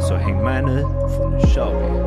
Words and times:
Så 0.00 0.14
häng 0.14 0.44
med 0.44 0.64
nu, 0.64 0.80
för 1.16 1.30
nu 1.30 1.40
kör 1.54 1.80
vi! 1.80 2.02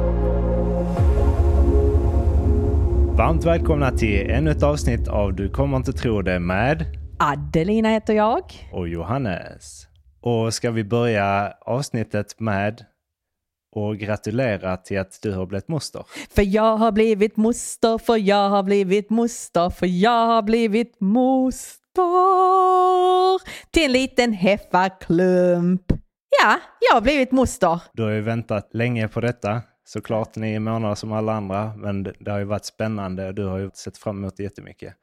Varmt 3.18 3.46
välkomna 3.46 3.92
till 3.92 4.30
ännu 4.30 4.52
ett 4.52 4.64
avsnitt 4.64 5.08
av 5.08 5.34
Du 5.36 5.50
kommer 5.50 5.78
inte 5.78 5.94
tro 5.94 6.22
det 6.22 6.40
med 6.40 6.86
Adelina 7.20 7.90
heter 7.90 8.14
jag. 8.14 8.44
och 8.74 8.88
Johannes. 8.88 9.88
Och 10.22 10.54
ska 10.54 10.72
vi 10.72 10.84
börja 10.84 11.54
avsnittet 11.62 12.40
med 12.40 12.86
och 13.76 13.98
gratulera 13.98 14.78
till 14.78 15.00
att 15.00 15.20
du 15.22 15.32
har 15.32 15.46
blivit 15.46 15.68
moster. 15.68 16.06
För 16.30 16.42
jag 16.42 16.78
har 16.78 16.92
blivit 16.92 17.38
moster, 17.38 17.98
för 17.98 18.18
jag 18.18 18.50
har 18.50 18.64
blivit 18.64 19.10
moster, 19.10 19.70
för 19.70 19.88
jag 19.88 20.26
har 20.28 20.42
blivit 20.42 21.02
moster 21.02 21.82
till 23.72 23.86
en 23.86 23.92
liten 23.92 24.34
heffaklump. 24.34 25.82
Ja, 26.42 26.60
jag 26.80 26.94
har 26.96 27.02
blivit 27.02 27.32
moster. 27.32 27.82
Du 27.94 28.04
har 28.04 28.10
ju 28.12 28.22
väntat 28.22 28.70
länge 28.74 29.08
på 29.08 29.22
detta, 29.22 29.62
såklart 29.86 30.36
nio 30.36 30.60
månader 30.60 30.96
som 30.96 31.12
alla 31.12 31.34
andra, 31.34 31.74
men 31.78 32.04
det, 32.04 32.14
det 32.20 32.32
har 32.32 32.40
ju 32.40 32.46
varit 32.46 32.66
spännande 32.66 33.28
och 33.28 33.34
du 33.36 33.46
har 33.46 33.58
ju 33.58 33.70
sett 33.74 33.98
fram 33.98 34.18
emot 34.18 34.38
det 34.38 34.44
jättemycket. 34.44 34.94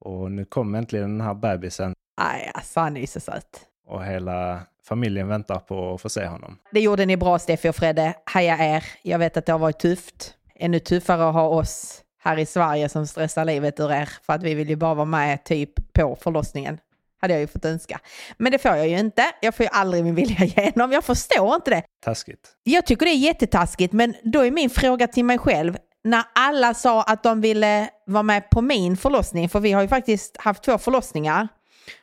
Och 0.00 0.30
nu 0.32 0.44
kom 0.44 0.74
äntligen 0.74 1.18
den 1.18 1.26
här 1.26 1.34
bebisen 1.34 1.94
Nej, 2.20 2.50
alltså 2.54 2.80
han 2.80 2.96
är 2.96 3.00
ju 3.00 3.06
så 3.06 3.20
söt. 3.20 3.60
och 3.86 4.04
hela 4.04 4.60
familjen 4.88 5.28
väntar 5.28 5.58
på 5.58 5.94
att 5.94 6.00
få 6.00 6.08
se 6.08 6.26
honom. 6.26 6.58
Det 6.70 6.80
gjorde 6.80 7.06
ni 7.06 7.16
bra 7.16 7.38
Steffi 7.38 7.68
och 7.68 7.76
Fredde. 7.76 8.14
Heja 8.26 8.76
er. 8.76 8.84
Jag 9.02 9.18
vet 9.18 9.36
att 9.36 9.46
det 9.46 9.52
har 9.52 9.58
varit 9.58 9.78
tufft. 9.78 10.34
Ännu 10.54 10.78
tuffare 10.78 11.28
att 11.28 11.34
ha 11.34 11.46
oss 11.48 12.02
här 12.22 12.38
i 12.38 12.46
Sverige 12.46 12.88
som 12.88 13.06
stressar 13.06 13.44
livet 13.44 13.80
ur 13.80 13.92
er. 13.92 14.08
För 14.22 14.32
att 14.32 14.42
vi 14.42 14.54
vill 14.54 14.68
ju 14.70 14.76
bara 14.76 14.94
vara 14.94 15.04
med 15.04 15.44
typ 15.44 15.92
på 15.92 16.16
förlossningen. 16.20 16.78
Hade 17.20 17.34
jag 17.34 17.40
ju 17.40 17.46
fått 17.46 17.64
önska. 17.64 18.00
Men 18.38 18.52
det 18.52 18.58
får 18.58 18.76
jag 18.76 18.88
ju 18.88 18.98
inte. 18.98 19.22
Jag 19.40 19.54
får 19.54 19.64
ju 19.64 19.70
aldrig 19.72 20.04
min 20.04 20.14
vilja 20.14 20.36
igenom. 20.44 20.92
Jag 20.92 21.04
förstår 21.04 21.54
inte 21.54 21.70
det. 21.70 21.82
Taskigt. 22.04 22.48
Jag 22.62 22.86
tycker 22.86 23.06
det 23.06 23.12
är 23.12 23.16
jättetaskigt, 23.16 23.92
men 23.92 24.14
då 24.24 24.40
är 24.40 24.50
min 24.50 24.70
fråga 24.70 25.06
till 25.06 25.24
mig 25.24 25.38
själv. 25.38 25.76
När 26.04 26.24
alla 26.34 26.74
sa 26.74 27.02
att 27.02 27.22
de 27.22 27.40
ville 27.40 27.90
vara 28.06 28.22
med 28.22 28.50
på 28.50 28.62
min 28.62 28.96
förlossning, 28.96 29.48
för 29.48 29.60
vi 29.60 29.72
har 29.72 29.82
ju 29.82 29.88
faktiskt 29.88 30.36
haft 30.36 30.62
två 30.62 30.78
förlossningar. 30.78 31.48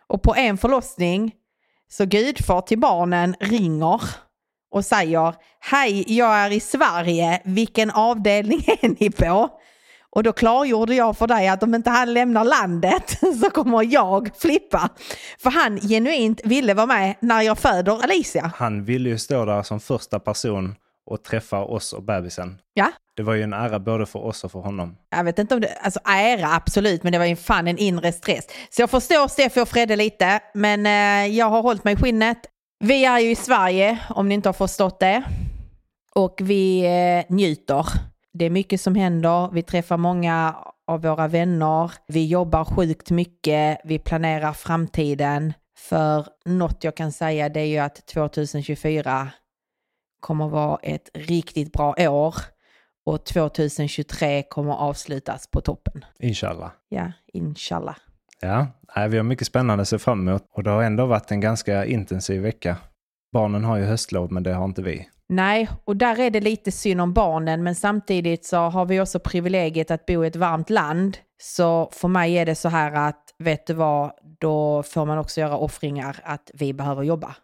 Och 0.07 0.21
på 0.21 0.35
en 0.35 0.57
förlossning 0.57 1.31
så 1.89 2.05
gudfar 2.05 2.61
till 2.61 2.79
barnen 2.79 3.35
ringer 3.39 4.01
och 4.71 4.85
säger 4.85 5.35
Hej, 5.59 6.17
jag 6.17 6.35
är 6.35 6.51
i 6.51 6.59
Sverige. 6.59 7.41
Vilken 7.45 7.91
avdelning 7.91 8.59
är 8.81 8.95
ni 8.99 9.11
på? 9.11 9.49
Och 10.17 10.23
då 10.23 10.33
klargjorde 10.33 10.95
jag 10.95 11.17
för 11.17 11.27
dig 11.27 11.47
att 11.47 11.63
om 11.63 11.75
inte 11.75 11.89
han 11.89 12.13
lämnar 12.13 12.43
landet 12.43 13.19
så 13.41 13.49
kommer 13.49 13.93
jag 13.93 14.29
flippa. 14.37 14.89
För 15.39 15.49
han 15.49 15.79
genuint 15.79 16.41
ville 16.43 16.73
vara 16.73 16.85
med 16.85 17.15
när 17.19 17.41
jag 17.41 17.57
föder 17.57 18.03
Alicia. 18.03 18.51
Han 18.55 18.83
ville 18.83 19.09
ju 19.09 19.17
stå 19.17 19.45
där 19.45 19.63
som 19.63 19.79
första 19.79 20.19
person 20.19 20.75
och 21.05 21.23
träffa 21.23 21.59
oss 21.59 21.93
och 21.93 22.03
bebisen. 22.03 22.57
Ja, 22.73 22.91
Det 23.15 23.23
var 23.23 23.33
ju 23.33 23.43
en 23.43 23.53
ära 23.53 23.79
både 23.79 24.05
för 24.05 24.25
oss 24.25 24.43
och 24.43 24.51
för 24.51 24.59
honom. 24.59 24.95
jag 25.09 25.23
vet 25.23 25.39
inte 25.39 25.55
om 25.55 25.61
det, 25.61 25.77
alltså 25.81 25.99
ära 26.05 26.55
absolut, 26.55 27.03
men 27.03 27.11
det 27.11 27.17
var 27.19 27.25
ju 27.25 27.35
fan 27.35 27.67
en 27.67 27.77
inre 27.77 28.11
stress. 28.11 28.45
Så 28.69 28.81
jag 28.81 28.89
förstår 28.89 29.27
Steffi 29.27 29.61
och 29.61 29.69
Fredde 29.69 29.95
lite, 29.95 30.39
men 30.53 30.85
eh, 30.85 31.35
jag 31.37 31.49
har 31.49 31.61
hållit 31.61 31.83
mig 31.83 31.93
i 31.93 31.97
skinnet. 31.97 32.39
Vi 32.79 33.05
är 33.05 33.19
ju 33.19 33.31
i 33.31 33.35
Sverige, 33.35 33.97
om 34.09 34.29
ni 34.29 34.35
inte 34.35 34.49
har 34.49 34.53
förstått 34.53 34.99
det. 34.99 35.23
Och 36.15 36.39
vi 36.41 36.85
eh, 36.85 37.35
njuter. 37.35 37.85
Det 38.39 38.45
är 38.45 38.49
mycket 38.49 38.81
som 38.81 38.95
händer, 38.95 39.49
vi 39.53 39.63
träffar 39.63 39.97
många 39.97 40.55
av 40.87 41.01
våra 41.01 41.27
vänner, 41.27 41.91
vi 42.07 42.27
jobbar 42.27 42.65
sjukt 42.65 43.11
mycket, 43.11 43.81
vi 43.83 43.99
planerar 43.99 44.53
framtiden. 44.53 45.53
För 45.77 46.27
något 46.45 46.83
jag 46.83 46.95
kan 46.95 47.11
säga 47.11 47.49
det 47.49 47.59
är 47.59 47.65
ju 47.65 47.77
att 47.77 48.05
2024 48.07 49.31
kommer 50.19 50.47
vara 50.47 50.79
ett 50.83 51.09
riktigt 51.13 51.73
bra 51.73 51.95
år 51.99 52.35
och 53.05 53.25
2023 53.25 54.43
kommer 54.43 54.73
avslutas 54.73 55.47
på 55.51 55.61
toppen. 55.61 56.05
Inshallah. 56.19 56.71
Ja, 56.89 57.11
inshallah. 57.33 57.95
Ja, 58.41 58.67
vi 59.09 59.17
har 59.17 59.23
mycket 59.23 59.47
spännande 59.47 59.81
att 59.81 59.87
se 59.87 59.99
fram 59.99 60.27
emot 60.27 60.43
och 60.55 60.63
det 60.63 60.69
har 60.69 60.83
ändå 60.83 61.05
varit 61.05 61.31
en 61.31 61.41
ganska 61.41 61.85
intensiv 61.85 62.41
vecka. 62.41 62.77
Barnen 63.33 63.63
har 63.63 63.77
ju 63.77 63.83
höstlov 63.83 64.31
men 64.31 64.43
det 64.43 64.53
har 64.53 64.65
inte 64.65 64.81
vi. 64.81 65.09
Nej, 65.29 65.69
och 65.85 65.95
där 65.95 66.19
är 66.19 66.29
det 66.29 66.39
lite 66.39 66.71
synd 66.71 67.01
om 67.01 67.13
barnen, 67.13 67.63
men 67.63 67.75
samtidigt 67.75 68.45
så 68.45 68.57
har 68.57 68.85
vi 68.85 69.01
också 69.01 69.19
privilegiet 69.19 69.91
att 69.91 70.05
bo 70.05 70.23
i 70.23 70.27
ett 70.27 70.35
varmt 70.35 70.69
land. 70.69 71.17
Så 71.41 71.89
för 71.93 72.07
mig 72.07 72.37
är 72.37 72.45
det 72.45 72.55
så 72.55 72.69
här 72.69 72.91
att, 72.91 73.35
vet 73.37 73.67
du 73.67 73.73
vad, 73.73 74.11
då 74.39 74.83
får 74.83 75.05
man 75.05 75.17
också 75.17 75.41
göra 75.41 75.57
offringar 75.57 76.19
att 76.23 76.51
vi 76.53 76.73
behöver 76.73 77.03
jobba. 77.03 77.35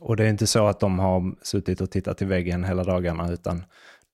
Och 0.00 0.16
det 0.16 0.24
är 0.24 0.28
inte 0.28 0.46
så 0.46 0.66
att 0.66 0.80
de 0.80 0.98
har 0.98 1.34
suttit 1.42 1.80
och 1.80 1.90
tittat 1.90 2.22
i 2.22 2.24
väggen 2.24 2.64
hela 2.64 2.84
dagarna 2.84 3.32
utan 3.32 3.64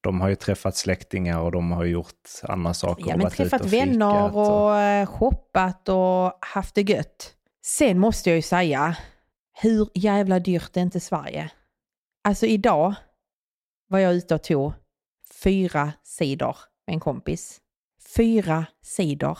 de 0.00 0.20
har 0.20 0.28
ju 0.28 0.34
träffat 0.34 0.76
släktingar 0.76 1.40
och 1.40 1.52
de 1.52 1.72
har 1.72 1.84
gjort 1.84 2.28
andra 2.42 2.74
saker. 2.74 3.04
Ja, 3.06 3.14
och 3.14 3.18
men 3.18 3.30
träffat 3.30 3.60
och 3.60 3.72
vänner 3.72 4.28
fikat 4.28 4.34
och 4.36 4.78
eh, 4.78 5.06
shoppat 5.06 5.88
och 5.88 6.38
haft 6.40 6.74
det 6.74 6.82
gött. 6.82 7.34
Sen 7.64 7.98
måste 7.98 8.30
jag 8.30 8.36
ju 8.36 8.42
säga, 8.42 8.96
hur 9.60 9.88
jävla 9.94 10.38
dyrt 10.38 10.76
är 10.76 10.80
inte 10.80 11.00
Sverige? 11.00 11.50
Alltså 12.24 12.46
idag 12.46 12.94
var 13.92 13.98
jag 13.98 14.14
ute 14.14 14.34
och 14.34 14.42
tog 14.42 14.72
fyra 15.42 15.92
sidor 16.04 16.56
med 16.86 16.94
en 16.94 17.00
kompis. 17.00 17.58
Fyra 18.16 18.66
sidor. 18.82 19.38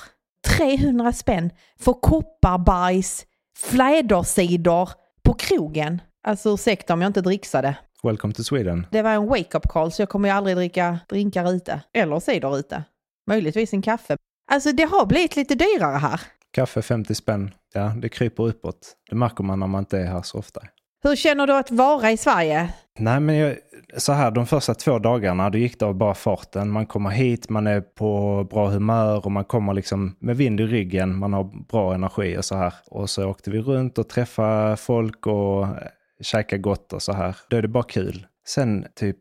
300 0.59 1.13
spänn 1.13 1.51
för 1.79 1.93
kopparbajs, 1.93 3.27
flädersidor 3.59 4.91
på 5.23 5.35
krogen. 5.35 6.03
Alltså 6.27 6.55
ursäkta 6.55 6.93
om 6.93 7.03
jag 7.03 7.09
inte 7.09 7.21
dricksade. 7.21 7.77
Welcome 8.03 8.35
to 8.35 8.43
Sweden. 8.43 8.87
Det 8.91 9.03
var 9.03 9.11
en 9.11 9.27
wake-up 9.27 9.69
call 9.69 9.93
så 9.93 10.03
jag 10.03 10.09
kommer 10.09 10.29
ju 10.29 10.35
aldrig 10.35 10.57
dricka 10.57 10.99
drinkar 11.09 11.53
ute. 11.53 11.81
Eller 11.95 12.21
cider 12.21 12.59
ute. 12.59 12.85
Möjligtvis 13.27 13.73
en 13.73 13.83
kaffe. 13.83 14.17
Alltså 14.51 14.73
det 14.73 14.83
har 14.83 15.07
blivit 15.07 15.37
lite 15.37 15.55
dyrare 15.55 15.97
här. 15.97 16.21
Kaffe 16.51 16.83
50 16.83 17.15
spänn. 17.15 17.55
Ja, 17.75 17.95
det 17.99 18.09
kryper 18.09 18.43
uppåt. 18.43 18.97
Det 19.11 19.17
märker 19.17 19.45
man 19.45 19.61
när 19.61 19.67
man 19.67 19.79
inte 19.79 19.99
är 19.99 20.07
här 20.07 20.23
så 20.23 20.39
ofta. 20.39 20.61
Hur 21.05 21.17
känner 21.17 21.47
du 21.47 21.53
att 21.53 21.71
vara 21.71 22.11
i 22.11 22.17
Sverige? 22.17 22.73
Nej, 22.99 23.21
men 23.21 23.37
jag, 23.37 23.57
så 23.97 24.13
här, 24.13 24.31
de 24.31 24.47
första 24.47 24.75
två 24.75 24.99
dagarna, 24.99 25.51
då 25.51 25.59
gick 25.59 25.79
det 25.79 25.87
av 25.87 25.95
bara 25.95 26.15
farten. 26.15 26.71
Man 26.71 26.87
kommer 26.87 27.11
hit, 27.11 27.49
man 27.49 27.67
är 27.67 27.81
på 27.81 28.45
bra 28.51 28.69
humör 28.69 29.27
och 29.27 29.33
man 29.33 29.45
kommer 29.45 29.75
liksom 29.75 30.17
med 30.19 30.37
vind 30.37 30.61
i 30.61 30.67
ryggen. 30.67 31.19
Man 31.19 31.33
har 31.33 31.67
bra 31.69 31.95
energi 31.95 32.39
och 32.39 32.45
så 32.45 32.57
här. 32.57 32.75
Och 32.87 33.11
så 33.11 33.29
åkte 33.29 33.51
vi 33.51 33.61
runt 33.61 33.99
och 33.99 34.09
träffade 34.09 34.77
folk 34.77 35.27
och 35.27 35.63
eh, 35.63 35.73
käkade 36.21 36.63
gott 36.63 36.93
och 36.93 37.03
så 37.03 37.13
här. 37.13 37.37
Då 37.49 37.57
är 37.57 37.63
det 37.63 37.69
bara 37.69 37.85
kul. 37.85 38.27
Sen 38.47 38.87
typ 38.95 39.17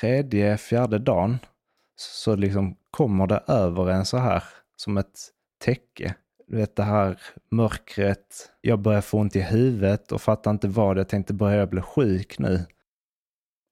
tredje, 0.00 0.56
fjärde 0.56 0.98
dagen 0.98 1.38
så 1.96 2.36
liksom 2.36 2.76
kommer 2.90 3.26
det 3.26 3.42
över 3.46 3.90
en 3.90 4.04
så 4.04 4.16
här 4.16 4.44
som 4.76 4.96
ett 4.96 5.18
täcke. 5.64 6.14
Du 6.50 6.56
vet 6.56 6.76
det 6.76 6.82
här 6.82 7.20
mörkret. 7.50 8.50
Jag 8.60 8.78
börjar 8.78 9.00
få 9.00 9.18
ont 9.18 9.36
i 9.36 9.40
huvudet 9.40 10.12
och 10.12 10.20
fattar 10.20 10.50
inte 10.50 10.68
vad. 10.68 10.98
Jag 10.98 11.08
tänkte 11.08 11.34
börja 11.34 11.56
jag 11.56 11.70
bli 11.70 11.80
sjuk 11.80 12.38
nu? 12.38 12.64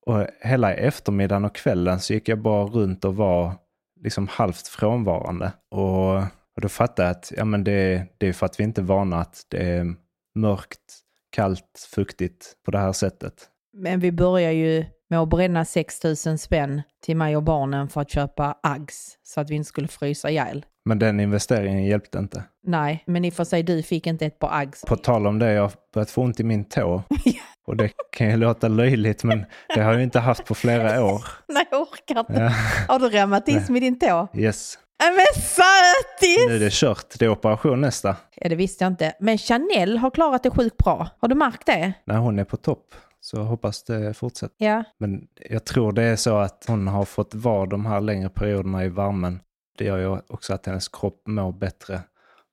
Och 0.06 0.26
hela 0.40 0.74
eftermiddagen 0.74 1.44
och 1.44 1.54
kvällen 1.54 2.00
så 2.00 2.12
gick 2.12 2.28
jag 2.28 2.42
bara 2.42 2.64
runt 2.64 3.04
och 3.04 3.16
var 3.16 3.52
liksom 4.00 4.28
halvt 4.28 4.68
frånvarande. 4.68 5.52
Och, 5.70 6.16
och 6.18 6.60
då 6.62 6.68
fattade 6.68 7.08
jag 7.08 7.16
att 7.16 7.32
ja, 7.36 7.44
men 7.44 7.64
det, 7.64 8.06
det 8.18 8.28
är 8.28 8.32
för 8.32 8.46
att 8.46 8.60
vi 8.60 8.64
inte 8.64 8.80
är 8.80 8.84
vana 8.84 9.20
att 9.20 9.46
det 9.48 9.72
är 9.72 9.94
mörkt, 10.34 11.00
kallt, 11.30 11.88
fuktigt 11.94 12.56
på 12.64 12.70
det 12.70 12.78
här 12.78 12.92
sättet. 12.92 13.48
Men 13.72 14.00
vi 14.00 14.12
börjar 14.12 14.52
ju 14.52 14.84
med 15.10 15.18
att 15.20 15.28
bränna 15.28 15.64
6 15.64 16.04
000 16.26 16.38
spänn 16.38 16.82
till 17.06 17.16
mig 17.16 17.36
och 17.36 17.42
barnen 17.42 17.88
för 17.88 18.00
att 18.00 18.10
köpa 18.10 18.54
Uggs 18.76 19.18
så 19.22 19.40
att 19.40 19.50
vi 19.50 19.54
inte 19.54 19.68
skulle 19.68 19.88
frysa 19.88 20.30
ihjäl. 20.30 20.66
Men 20.84 20.98
den 20.98 21.20
investeringen 21.20 21.84
hjälpte 21.84 22.18
inte. 22.18 22.42
Nej, 22.66 23.02
men 23.06 23.24
i 23.24 23.30
och 23.30 23.34
för 23.34 23.44
sig 23.44 23.62
du 23.62 23.82
fick 23.82 24.06
inte 24.06 24.26
ett 24.26 24.38
par 24.38 24.62
Uggs. 24.62 24.82
På 24.82 24.96
tal 24.96 25.26
om 25.26 25.38
det, 25.38 25.52
jag 25.52 25.62
har 25.62 25.72
börjat 25.94 26.10
få 26.10 26.22
ont 26.22 26.40
i 26.40 26.44
min 26.44 26.64
tå. 26.64 27.02
Och 27.66 27.76
det 27.76 27.90
kan 28.16 28.30
ju 28.30 28.36
låta 28.36 28.68
löjligt, 28.68 29.24
men 29.24 29.44
det 29.74 29.80
har 29.80 29.92
jag 29.92 30.02
inte 30.02 30.18
haft 30.20 30.44
på 30.44 30.54
flera 30.54 31.04
år. 31.14 31.24
Nej, 31.48 31.64
jag 31.70 31.80
orkar 31.80 32.18
inte. 32.20 32.32
Ja. 32.42 32.52
Har 32.94 32.98
du 32.98 33.08
reumatism 33.08 33.76
i 33.76 33.80
din 33.80 33.98
tå? 33.98 34.28
Yes. 34.34 34.78
Nej, 35.02 35.10
Men 35.12 35.42
sötis! 35.42 36.48
Nu 36.48 36.56
är 36.56 36.60
det 36.60 36.72
kört. 36.72 37.18
Det 37.18 37.24
är 37.24 37.28
operation 37.28 37.80
nästa. 37.80 38.16
Ja, 38.36 38.48
det 38.48 38.54
visste 38.54 38.84
jag 38.84 38.90
inte. 38.92 39.12
Men 39.20 39.38
Chanel 39.38 39.98
har 39.98 40.10
klarat 40.10 40.42
det 40.42 40.50
sjukt 40.50 40.76
bra. 40.76 41.08
Har 41.20 41.28
du 41.28 41.34
märkt 41.34 41.66
det? 41.66 41.92
Nej, 42.04 42.16
hon 42.16 42.38
är 42.38 42.44
på 42.44 42.56
topp. 42.56 42.84
Så 43.20 43.42
hoppas 43.42 43.82
det 43.82 44.14
fortsätter. 44.14 44.66
Ja. 44.66 44.84
Men 44.98 45.28
jag 45.50 45.64
tror 45.64 45.92
det 45.92 46.02
är 46.02 46.16
så 46.16 46.36
att 46.36 46.64
hon 46.68 46.88
har 46.88 47.04
fått 47.04 47.34
vara 47.34 47.66
de 47.66 47.86
här 47.86 48.00
längre 48.00 48.28
perioderna 48.28 48.84
i 48.84 48.88
värmen. 48.88 49.40
Det 49.78 49.84
gör 49.84 49.98
ju 49.98 50.18
också 50.28 50.54
att 50.54 50.66
hennes 50.66 50.88
kropp 50.88 51.22
mår 51.26 51.52
bättre. 51.52 52.00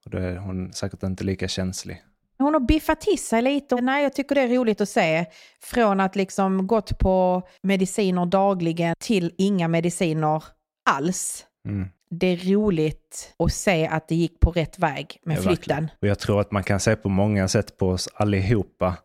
Och 0.06 0.12
då 0.12 0.18
är 0.18 0.36
hon 0.36 0.74
säkert 0.74 1.04
inte 1.04 1.24
lika 1.24 1.48
känslig. 1.48 2.04
Hon 2.38 2.54
har 2.54 2.62
biffat 2.62 3.02
till 3.02 3.20
sig 3.20 3.42
lite. 3.42 3.76
Nej, 3.76 4.04
jag 4.04 4.14
tycker 4.14 4.36
det 4.36 4.42
är 4.42 4.48
roligt 4.48 4.82
att 4.82 4.90
se. 4.90 5.26
Från 5.62 6.00
att 6.00 6.16
liksom 6.16 6.68
gått 6.68 7.00
på 7.00 7.42
mediciner 7.62 8.26
dagligen 8.26 8.96
till 9.00 9.34
inga 9.38 9.68
mediciner 9.68 10.44
alls. 10.90 11.46
Mm. 11.68 11.88
Det 12.10 12.28
är 12.28 12.38
roligt 12.54 13.34
att 13.40 13.54
se 13.54 13.88
att 13.88 14.08
det 14.08 14.16
gick 14.16 14.40
på 14.40 14.52
rätt 14.52 14.80
väg 14.80 15.20
med 15.24 15.38
Ja, 15.38 15.42
flytten. 15.42 15.56
verkligen. 15.56 15.90
Och 16.02 16.08
jag 16.08 16.20
tror 16.20 16.42
att 16.42 16.52
man 16.52 16.64
kan 16.64 16.80
se 16.80 16.96
på 16.96 17.10
många 17.10 17.48
sätt 17.48 17.78
på 17.78 17.90
oss 17.90 18.10
allihopa 18.16 18.96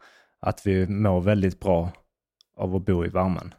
att 0.40 0.66
vi 0.66 0.86
mår 0.86 1.20
väldigt 1.20 1.60
bra 1.60 1.92
av 2.56 2.76
att 2.76 2.84
bo 2.84 3.04
i 3.04 3.08
värmen. 3.08 3.54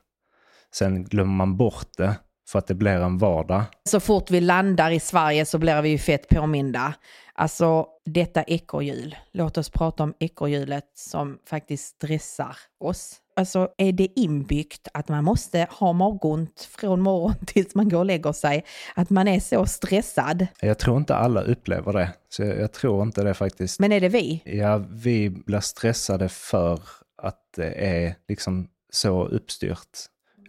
Sen 0.74 1.04
glömmer 1.04 1.34
man 1.34 1.58
bort 1.58 1.98
det 1.98 2.16
för 2.50 2.60
att 2.60 2.68
det 2.68 2.76
blir 2.76 3.02
en 3.02 3.18
vardag. 3.18 3.64
Så 3.90 4.00
fort 4.00 4.32
vi 4.32 4.42
landar 4.42 4.92
i 4.92 5.00
Sverige 5.00 5.46
så 5.46 5.58
blir 5.58 5.82
vi 5.82 5.90
ju 5.90 5.98
fett 5.98 6.30
påminda. 6.30 6.94
Alltså 7.34 7.88
detta 8.06 8.44
ekorrhjul. 8.44 9.16
Låt 9.32 9.58
oss 9.58 9.70
prata 9.70 10.04
om 10.04 10.14
ekorrhjulet 10.20 10.92
som 10.96 11.38
faktiskt 11.50 11.96
stressar 11.96 12.58
oss. 12.80 13.21
Alltså 13.36 13.70
är 13.78 13.92
det 13.92 14.20
inbyggt 14.20 14.88
att 14.94 15.08
man 15.10 15.24
måste 15.24 15.68
ha 15.72 15.94
magont 15.94 16.70
från 16.78 17.02
morgon 17.02 17.34
tills 17.48 17.76
man 17.76 17.90
går 17.90 18.00
och 18.00 18.06
lägger 18.06 18.32
sig? 18.32 18.66
Att 18.96 19.10
man 19.10 19.28
är 19.28 19.40
så 19.40 19.66
stressad. 19.66 20.48
Jag 20.62 20.78
tror 20.80 20.98
inte 20.98 21.16
alla 21.16 21.42
upplever 21.42 21.94
det. 21.94 22.14
Så 22.30 22.44
jag, 22.44 22.58
jag 22.60 22.72
tror 22.74 23.04
inte 23.04 23.24
det 23.24 23.34
faktiskt. 23.34 23.80
Men 23.80 23.92
är 23.92 24.00
det 24.00 24.10
vi? 24.10 24.42
Ja, 24.46 24.78
vi 24.90 25.30
blir 25.30 25.60
stressade 25.60 26.30
för 26.30 26.80
att 27.18 27.40
det 27.56 27.72
är 27.88 28.16
liksom 28.28 28.68
så 28.94 29.26
uppstyrt. 29.26 29.98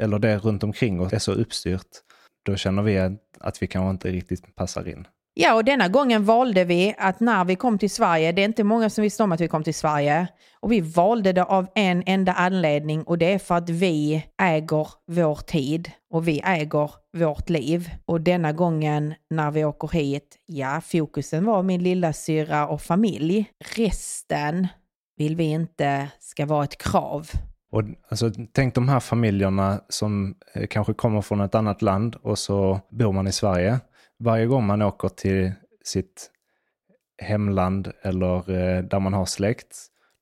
Eller 0.00 0.18
det 0.18 0.36
runt 0.38 0.62
omkring 0.64 1.00
oss 1.00 1.12
är 1.12 1.18
så 1.18 1.32
uppstyrt. 1.32 1.88
Då 2.42 2.56
känner 2.56 2.82
vi 2.82 2.98
att- 3.40 3.62
vi 3.62 3.66
kanske 3.66 3.90
inte 3.90 4.10
riktigt 4.10 4.54
passar 4.54 4.88
in. 4.88 5.06
Ja, 5.34 5.54
och 5.54 5.64
denna 5.64 5.88
gången 5.88 6.24
valde 6.24 6.64
vi 6.64 6.94
att 6.98 7.20
när 7.20 7.44
vi 7.44 7.56
kom 7.56 7.78
till 7.78 7.90
Sverige, 7.90 8.32
det 8.32 8.42
är 8.42 8.44
inte 8.44 8.64
många 8.64 8.90
som 8.90 9.02
visste 9.02 9.22
om 9.22 9.32
att 9.32 9.40
vi 9.40 9.48
kom 9.48 9.64
till 9.64 9.74
Sverige, 9.74 10.28
och 10.60 10.72
vi 10.72 10.80
valde 10.80 11.32
det 11.32 11.44
av 11.44 11.66
en 11.74 12.02
enda 12.06 12.32
anledning 12.32 13.02
och 13.02 13.18
det 13.18 13.32
är 13.32 13.38
för 13.38 13.54
att 13.54 13.70
vi 13.70 14.26
äger 14.42 14.88
vår 15.06 15.34
tid 15.34 15.90
och 16.10 16.28
vi 16.28 16.40
äger 16.44 16.90
vårt 17.16 17.50
liv. 17.50 17.90
Och 18.04 18.20
denna 18.20 18.52
gången 18.52 19.14
när 19.30 19.50
vi 19.50 19.64
åker 19.64 19.88
hit, 19.88 20.36
ja, 20.46 20.80
fokusen 20.80 21.44
var 21.44 21.62
min 21.62 21.82
lilla 21.82 22.12
syra 22.12 22.68
och 22.68 22.82
familj. 22.82 23.50
Resten 23.76 24.68
vill 25.16 25.36
vi 25.36 25.44
inte 25.44 26.08
ska 26.20 26.46
vara 26.46 26.64
ett 26.64 26.78
krav. 26.78 27.30
Och 27.72 27.82
alltså, 28.08 28.30
tänk 28.52 28.74
de 28.74 28.88
här 28.88 29.00
familjerna 29.00 29.80
som 29.88 30.34
eh, 30.54 30.66
kanske 30.66 30.94
kommer 30.94 31.20
från 31.20 31.40
ett 31.40 31.54
annat 31.54 31.82
land 31.82 32.16
och 32.22 32.38
så 32.38 32.80
bor 32.90 33.12
man 33.12 33.26
i 33.26 33.32
Sverige. 33.32 33.80
Varje 34.24 34.46
gång 34.46 34.66
man 34.66 34.82
åker 34.82 35.08
till 35.08 35.52
sitt 35.84 36.30
hemland 37.22 37.92
eller 38.02 38.36
eh, 38.36 38.82
där 38.82 39.00
man 39.00 39.12
har 39.12 39.24
släkt, 39.24 39.76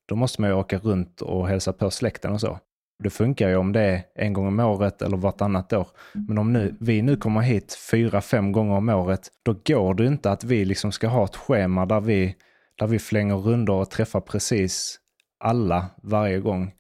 då 0.07 0.17
måste 0.17 0.41
man 0.41 0.51
ju 0.51 0.57
åka 0.57 0.79
runt 0.79 1.21
och 1.21 1.49
hälsa 1.49 1.73
på 1.73 1.91
släkten 1.91 2.33
och 2.33 2.41
så. 2.41 2.59
Det 3.03 3.11
funkar 3.11 3.49
ju 3.49 3.57
om 3.57 3.73
det 3.73 3.81
är 3.81 4.03
en 4.15 4.33
gång 4.33 4.47
om 4.47 4.61
året 4.61 5.03
eller 5.03 5.17
vartannat 5.17 5.73
år. 5.73 5.89
Men 6.13 6.39
om 6.39 6.53
nu, 6.53 6.77
vi 6.81 7.03
nu 7.03 7.17
kommer 7.17 7.41
hit 7.41 7.79
fyra, 7.91 8.21
fem 8.21 8.53
gånger 8.53 8.75
om 8.75 8.89
året, 8.89 9.29
då 9.43 9.55
går 9.67 9.95
det 9.95 10.07
inte 10.07 10.31
att 10.31 10.45
vi 10.45 10.65
liksom 10.65 10.93
ska 10.93 11.09
ha 11.09 11.25
ett 11.25 11.37
schema 11.37 11.87
där 11.87 12.01
vi, 12.01 12.37
där 12.79 12.87
vi 12.87 12.99
flänger 12.99 13.37
rundor 13.37 13.81
och 13.81 13.91
träffar 13.91 14.21
precis 14.21 14.99
alla 15.39 15.87
varje 16.03 16.39
gång. 16.39 16.73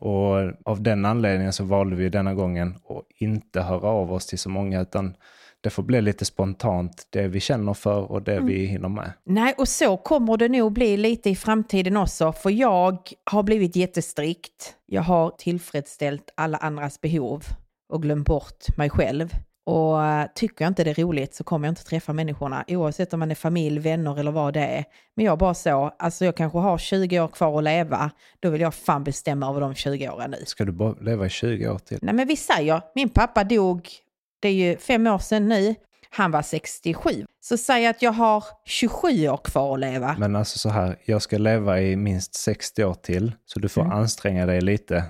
Och 0.00 0.36
av 0.64 0.82
den 0.82 1.04
anledningen 1.04 1.52
så 1.52 1.64
valde 1.64 1.96
vi 1.96 2.08
denna 2.08 2.34
gången 2.34 2.68
att 2.68 3.04
inte 3.18 3.60
höra 3.60 3.88
av 3.88 4.12
oss 4.12 4.26
till 4.26 4.38
så 4.38 4.50
många 4.50 4.80
utan 4.80 5.16
det 5.64 5.70
får 5.70 5.82
bli 5.82 6.02
lite 6.02 6.24
spontant 6.24 7.06
det 7.10 7.28
vi 7.28 7.40
känner 7.40 7.74
för 7.74 8.12
och 8.12 8.22
det 8.22 8.40
vi 8.40 8.66
hinner 8.66 8.88
med. 8.88 9.12
Nej, 9.24 9.54
och 9.58 9.68
så 9.68 9.96
kommer 9.96 10.36
det 10.36 10.48
nog 10.48 10.72
bli 10.72 10.96
lite 10.96 11.30
i 11.30 11.36
framtiden 11.36 11.96
också, 11.96 12.32
för 12.32 12.50
jag 12.50 12.98
har 13.24 13.42
blivit 13.42 13.76
jättestrikt. 13.76 14.74
Jag 14.86 15.02
har 15.02 15.30
tillfredsställt 15.30 16.32
alla 16.34 16.58
andras 16.58 17.00
behov 17.00 17.44
och 17.88 18.02
glömt 18.02 18.26
bort 18.26 18.76
mig 18.76 18.90
själv. 18.90 19.34
Och 19.66 20.04
eh, 20.04 20.26
tycker 20.34 20.64
jag 20.64 20.70
inte 20.70 20.84
det 20.84 20.90
är 20.90 21.02
roligt 21.02 21.34
så 21.34 21.44
kommer 21.44 21.66
jag 21.68 21.72
inte 21.72 21.84
träffa 21.84 22.12
människorna, 22.12 22.64
oavsett 22.68 23.14
om 23.14 23.20
man 23.20 23.30
är 23.30 23.34
familj, 23.34 23.78
vänner 23.78 24.20
eller 24.20 24.32
vad 24.32 24.54
det 24.54 24.60
är. 24.60 24.84
Men 25.16 25.24
jag 25.26 25.38
bara 25.38 25.54
så, 25.54 25.94
alltså 25.98 26.24
jag 26.24 26.36
kanske 26.36 26.58
har 26.58 26.78
20 26.78 27.20
år 27.20 27.28
kvar 27.28 27.58
att 27.58 27.64
leva, 27.64 28.10
då 28.40 28.50
vill 28.50 28.60
jag 28.60 28.74
fan 28.74 29.04
bestämma 29.04 29.48
över 29.48 29.60
de 29.60 29.74
20 29.74 30.08
åren 30.08 30.30
nu. 30.30 30.44
Ska 30.46 30.64
du 30.64 30.72
bara 30.72 30.94
leva 31.00 31.26
i 31.26 31.30
20 31.30 31.68
år 31.68 31.78
till? 31.78 31.98
Nej 32.02 32.14
men 32.14 32.28
vi 32.28 32.36
säger, 32.36 32.82
min 32.94 33.08
pappa 33.08 33.44
dog, 33.44 33.88
det 34.44 34.48
är 34.48 34.52
ju 34.70 34.76
fem 34.78 35.06
år 35.06 35.18
sedan 35.18 35.48
nu, 35.48 35.74
han 36.10 36.30
var 36.30 36.42
67. 36.42 37.24
Så 37.40 37.56
säg 37.56 37.86
att 37.86 38.02
jag 38.02 38.12
har 38.12 38.44
27 38.64 39.28
år 39.28 39.36
kvar 39.44 39.74
att 39.74 39.80
leva. 39.80 40.16
Men 40.18 40.36
alltså 40.36 40.58
så 40.58 40.68
här, 40.68 40.96
jag 41.04 41.22
ska 41.22 41.38
leva 41.38 41.80
i 41.80 41.96
minst 41.96 42.34
60 42.34 42.84
år 42.84 42.94
till 42.94 43.32
så 43.46 43.58
du 43.60 43.68
får 43.68 43.92
anstränga 43.92 44.46
dig 44.46 44.60
lite 44.60 45.04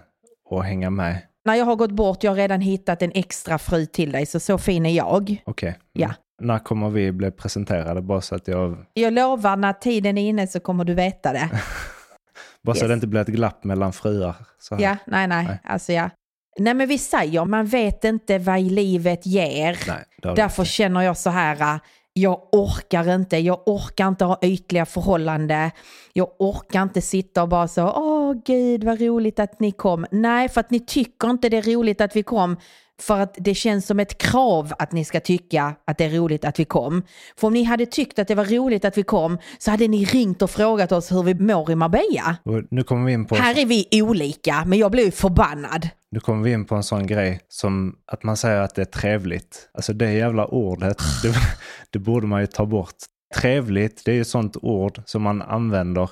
och 0.50 0.64
hänga 0.64 0.90
med. 0.90 1.18
När 1.44 1.54
jag 1.54 1.64
har 1.64 1.76
gått 1.76 1.90
bort, 1.90 2.24
jag 2.24 2.30
har 2.30 2.36
redan 2.36 2.60
hittat 2.60 3.02
en 3.02 3.12
extra 3.14 3.58
fru 3.58 3.86
till 3.86 4.12
dig, 4.12 4.26
så 4.26 4.40
så 4.40 4.58
fin 4.58 4.86
är 4.86 4.90
jag. 4.90 5.42
Okej. 5.46 5.68
Mm. 5.68 5.78
Ja. 5.92 6.14
När 6.42 6.58
kommer 6.58 6.90
vi 6.90 7.12
bli 7.12 7.30
presenterade? 7.30 8.02
Bara 8.02 8.20
så 8.20 8.34
att 8.34 8.48
jag... 8.48 8.76
Jag 8.94 9.12
lovar, 9.12 9.56
när 9.56 9.72
tiden 9.72 10.18
är 10.18 10.28
inne 10.28 10.46
så 10.46 10.60
kommer 10.60 10.84
du 10.84 10.94
veta 10.94 11.32
det. 11.32 11.48
Bara 12.62 12.74
så 12.74 12.80
Yes. 12.80 12.88
det 12.88 12.94
inte 12.94 13.06
blir 13.06 13.20
ett 13.20 13.28
glapp 13.28 13.64
mellan 13.64 13.92
fruar. 13.92 14.34
Så. 14.58 14.76
Ja, 14.80 14.96
nej, 15.06 15.26
nej, 15.28 15.46
Nej. 15.46 15.58
alltså 15.64 15.92
ja. 15.92 16.10
Nej 16.58 16.74
men 16.74 16.88
vi 16.88 16.98
säger, 16.98 17.44
man 17.44 17.66
vet 17.66 18.04
inte 18.04 18.38
vad 18.38 18.62
livet 18.62 19.26
ger. 19.26 19.78
Nej, 19.86 20.34
Därför 20.36 20.62
inte. 20.62 20.72
känner 20.72 21.00
jag 21.02 21.16
så 21.16 21.30
här, 21.30 21.74
äh, 21.74 21.80
jag 22.12 22.40
orkar 22.52 23.14
inte, 23.14 23.38
jag 23.38 23.68
orkar 23.68 24.08
inte 24.08 24.24
ha 24.24 24.38
ytliga 24.42 24.86
förhållande. 24.86 25.70
Jag 26.12 26.28
orkar 26.38 26.82
inte 26.82 27.00
sitta 27.00 27.42
och 27.42 27.48
bara 27.48 27.68
så, 27.68 27.82
åh 27.82 28.34
gud 28.46 28.84
vad 28.84 29.00
roligt 29.00 29.38
att 29.38 29.60
ni 29.60 29.72
kom. 29.72 30.06
Nej, 30.10 30.48
för 30.48 30.60
att 30.60 30.70
ni 30.70 30.80
tycker 30.80 31.30
inte 31.30 31.48
det 31.48 31.56
är 31.56 31.62
roligt 31.74 32.00
att 32.00 32.16
vi 32.16 32.22
kom. 32.22 32.56
För 33.00 33.20
att 33.20 33.34
det 33.38 33.54
känns 33.54 33.86
som 33.86 34.00
ett 34.00 34.18
krav 34.18 34.72
att 34.78 34.92
ni 34.92 35.04
ska 35.04 35.20
tycka 35.20 35.74
att 35.86 35.98
det 35.98 36.04
är 36.04 36.10
roligt 36.10 36.44
att 36.44 36.58
vi 36.58 36.64
kom. 36.64 37.02
För 37.36 37.46
om 37.46 37.52
ni 37.52 37.64
hade 37.64 37.86
tyckt 37.86 38.18
att 38.18 38.28
det 38.28 38.34
var 38.34 38.44
roligt 38.44 38.84
att 38.84 38.98
vi 38.98 39.02
kom 39.02 39.38
så 39.58 39.70
hade 39.70 39.88
ni 39.88 40.04
ringt 40.04 40.42
och 40.42 40.50
frågat 40.50 40.92
oss 40.92 41.12
hur 41.12 41.22
vi 41.22 41.34
mår 41.34 41.70
i 41.70 41.74
Marbella. 41.74 42.36
Och 42.44 42.62
nu 42.70 42.82
kommer 42.82 43.06
vi 43.06 43.12
in 43.12 43.24
på... 43.24 43.34
Här 43.34 43.58
är 43.58 43.66
vi 43.66 43.88
olika, 43.92 44.64
men 44.66 44.78
jag 44.78 44.90
blir 44.90 45.04
ju 45.04 45.10
förbannad. 45.10 45.88
Nu 46.10 46.20
kommer 46.20 46.44
vi 46.44 46.52
in 46.52 46.64
på 46.64 46.74
en 46.74 46.82
sån 46.82 47.06
grej 47.06 47.40
som 47.48 47.96
att 48.06 48.22
man 48.22 48.36
säger 48.36 48.60
att 48.60 48.74
det 48.74 48.82
är 48.82 49.00
trevligt. 49.00 49.68
Alltså 49.74 49.92
det 49.92 50.12
jävla 50.12 50.46
ordet, 50.46 50.98
det, 51.22 51.34
det 51.90 51.98
borde 51.98 52.26
man 52.26 52.40
ju 52.40 52.46
ta 52.46 52.66
bort. 52.66 52.94
Trevligt, 53.34 54.02
det 54.04 54.10
är 54.10 54.14
ju 54.14 54.20
ett 54.20 54.28
sånt 54.28 54.56
ord 54.62 55.02
som 55.04 55.22
man 55.22 55.42
använder 55.42 56.10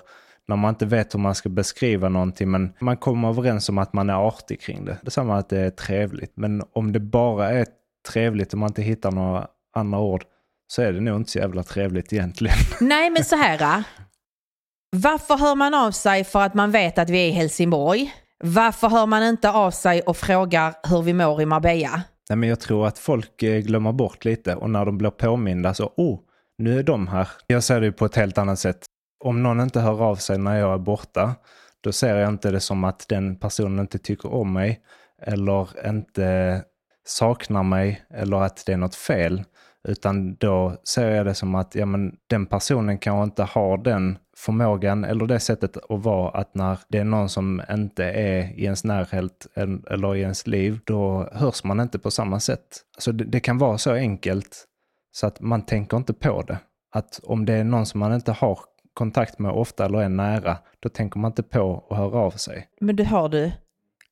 när 0.52 0.56
man 0.56 0.68
inte 0.68 0.87
vet 0.87 1.14
hur 1.14 1.18
man 1.18 1.35
ska 1.35 1.49
beskriva 1.49 2.09
någonting 2.09 2.50
men 2.50 2.73
man 2.80 2.97
kommer 2.97 3.28
överens 3.28 3.68
om 3.68 3.78
att 3.78 3.92
man 3.92 4.11
är 4.11 4.14
artig 4.14 4.61
kring 4.61 4.85
det. 4.85 4.99
Det 5.02 5.09
är 5.09 5.11
samma 5.11 5.37
att 5.37 5.49
det 5.49 5.61
är 5.61 5.71
trevligt. 5.71 6.32
Men 6.35 6.62
om 6.73 6.92
det 6.92 7.00
bara 7.00 7.50
är 7.50 7.66
trevligt 8.09 8.52
och 8.52 8.59
man 8.59 8.68
inte 8.68 8.82
hittar 8.82 9.11
några 9.11 9.47
andra 9.75 9.99
ord 9.99 10.25
så 10.68 10.82
är 10.82 10.92
det 10.92 11.00
nog 11.00 11.16
inte 11.16 11.30
så 11.30 11.38
jävla 11.38 11.62
trevligt 11.62 12.12
egentligen. 12.12 12.56
Nej, 12.80 13.11
men 13.11 13.25
så 13.25 13.37
här. 13.37 13.78
äh. 13.78 13.85
Varför 14.97 15.37
hör 15.37 15.54
man 15.54 15.75
av 15.75 15.90
sig 15.90 16.25
för 16.25 16.40
att 16.40 16.54
man 16.54 16.71
vet 16.71 16.99
att 16.99 17.11
vi 17.11 17.18
är 17.18 17.28
i 17.28 17.30
Helsingborg? 17.30 18.14
Varför 18.44 18.88
hör 18.88 19.06
man 19.06 19.23
inte 19.23 19.50
av 19.50 19.71
sig 19.71 20.00
och 20.00 20.16
frågar 20.16 20.75
hur 20.88 21.02
vi 21.02 21.12
mår 21.12 21.42
i 21.42 21.47
Marbella? 21.47 22.02
Nej, 22.28 22.37
men 22.37 22.49
jag 22.49 22.61
tror 22.61 22.87
att 22.87 22.99
folk 22.99 23.42
eh, 23.42 23.59
glömmer 23.59 23.92
bort 23.92 24.25
lite 24.25 24.54
och 24.54 24.71
när 24.71 24.85
de 24.85 24.99
blir 24.99 25.11
påminda 25.11 25.75
så, 25.75 25.92
oh, 25.97 26.21
nu 26.59 26.78
är 26.78 26.82
de 26.82 27.09
här. 27.09 27.28
Jag 27.47 27.64
ser 27.64 27.80
det 27.80 27.92
på 27.92 28.04
ett 28.04 28.16
helt 28.16 28.38
annat 28.38 28.59
sätt. 28.59 28.87
Om 29.25 29.43
någon 29.43 29.61
inte 29.61 29.81
hör 29.81 30.02
av 30.02 30.17
sig 30.17 30.38
när 30.38 30.59
jag 30.59 30.75
är 30.75 30.79
borta, 30.79 31.35
då 31.81 31.93
ser 31.93 32.17
jag 32.17 32.29
inte 32.29 32.50
det 32.50 32.61
som 32.61 32.85
att 32.85 33.09
den 33.09 33.37
personen 33.37 33.79
inte 33.79 33.99
tycker 33.99 34.35
om 34.35 34.52
mig 34.52 34.81
eller 35.23 35.88
inte 35.88 36.62
saknar 37.05 37.62
mig 37.62 38.02
eller 38.11 38.37
att 38.37 38.62
det 38.67 38.73
är 38.73 38.76
något 38.76 38.95
fel. 38.95 39.45
Utan 39.88 40.35
då 40.35 40.76
ser 40.85 41.11
jag 41.11 41.26
det 41.26 41.35
som 41.35 41.55
att 41.55 41.75
ja, 41.75 41.87
men 41.87 42.17
den 42.26 42.47
personen 42.47 42.99
kanske 42.99 43.25
inte 43.25 43.43
har 43.43 43.79
den 43.79 44.19
förmågan 44.37 45.05
eller 45.05 45.26
det 45.26 45.41
sättet 45.41 45.76
att 45.76 46.05
vara 46.05 46.31
att 46.31 46.55
när 46.55 46.79
det 46.88 46.99
är 46.99 47.05
någon 47.05 47.29
som 47.29 47.62
inte 47.71 48.05
är 48.05 48.59
i 48.59 48.64
ens 48.64 48.85
närhet 48.85 49.47
eller 49.91 50.17
i 50.17 50.21
ens 50.21 50.47
liv, 50.47 50.81
då 50.85 51.29
hörs 51.33 51.64
man 51.64 51.81
inte 51.81 51.99
på 51.99 52.11
samma 52.11 52.41
sätt. 52.41 52.67
Alltså 52.97 53.12
det, 53.12 53.25
det 53.25 53.41
kan 53.41 53.59
vara 53.59 53.79
så 53.79 53.93
enkelt 53.93 54.64
så 55.12 55.26
att 55.26 55.41
man 55.41 55.62
tänker 55.62 55.97
inte 55.97 56.12
på 56.12 56.43
det. 56.43 56.59
Att 56.95 57.21
om 57.23 57.45
det 57.45 57.55
är 57.55 57.64
någon 57.64 57.87
som 57.87 58.00
man 58.00 58.14
inte 58.14 58.33
har 58.33 58.59
kontakt 58.95 59.39
med 59.39 59.51
ofta 59.53 59.85
eller 59.85 59.99
är 59.99 60.09
nära, 60.09 60.59
då 60.81 60.89
tänker 60.89 61.19
man 61.19 61.31
inte 61.31 61.43
på 61.43 61.87
att 61.91 61.97
höra 61.97 62.19
av 62.19 62.31
sig. 62.31 62.69
Men 62.81 62.97
du 62.97 63.05
hör 63.05 63.29
du, 63.29 63.53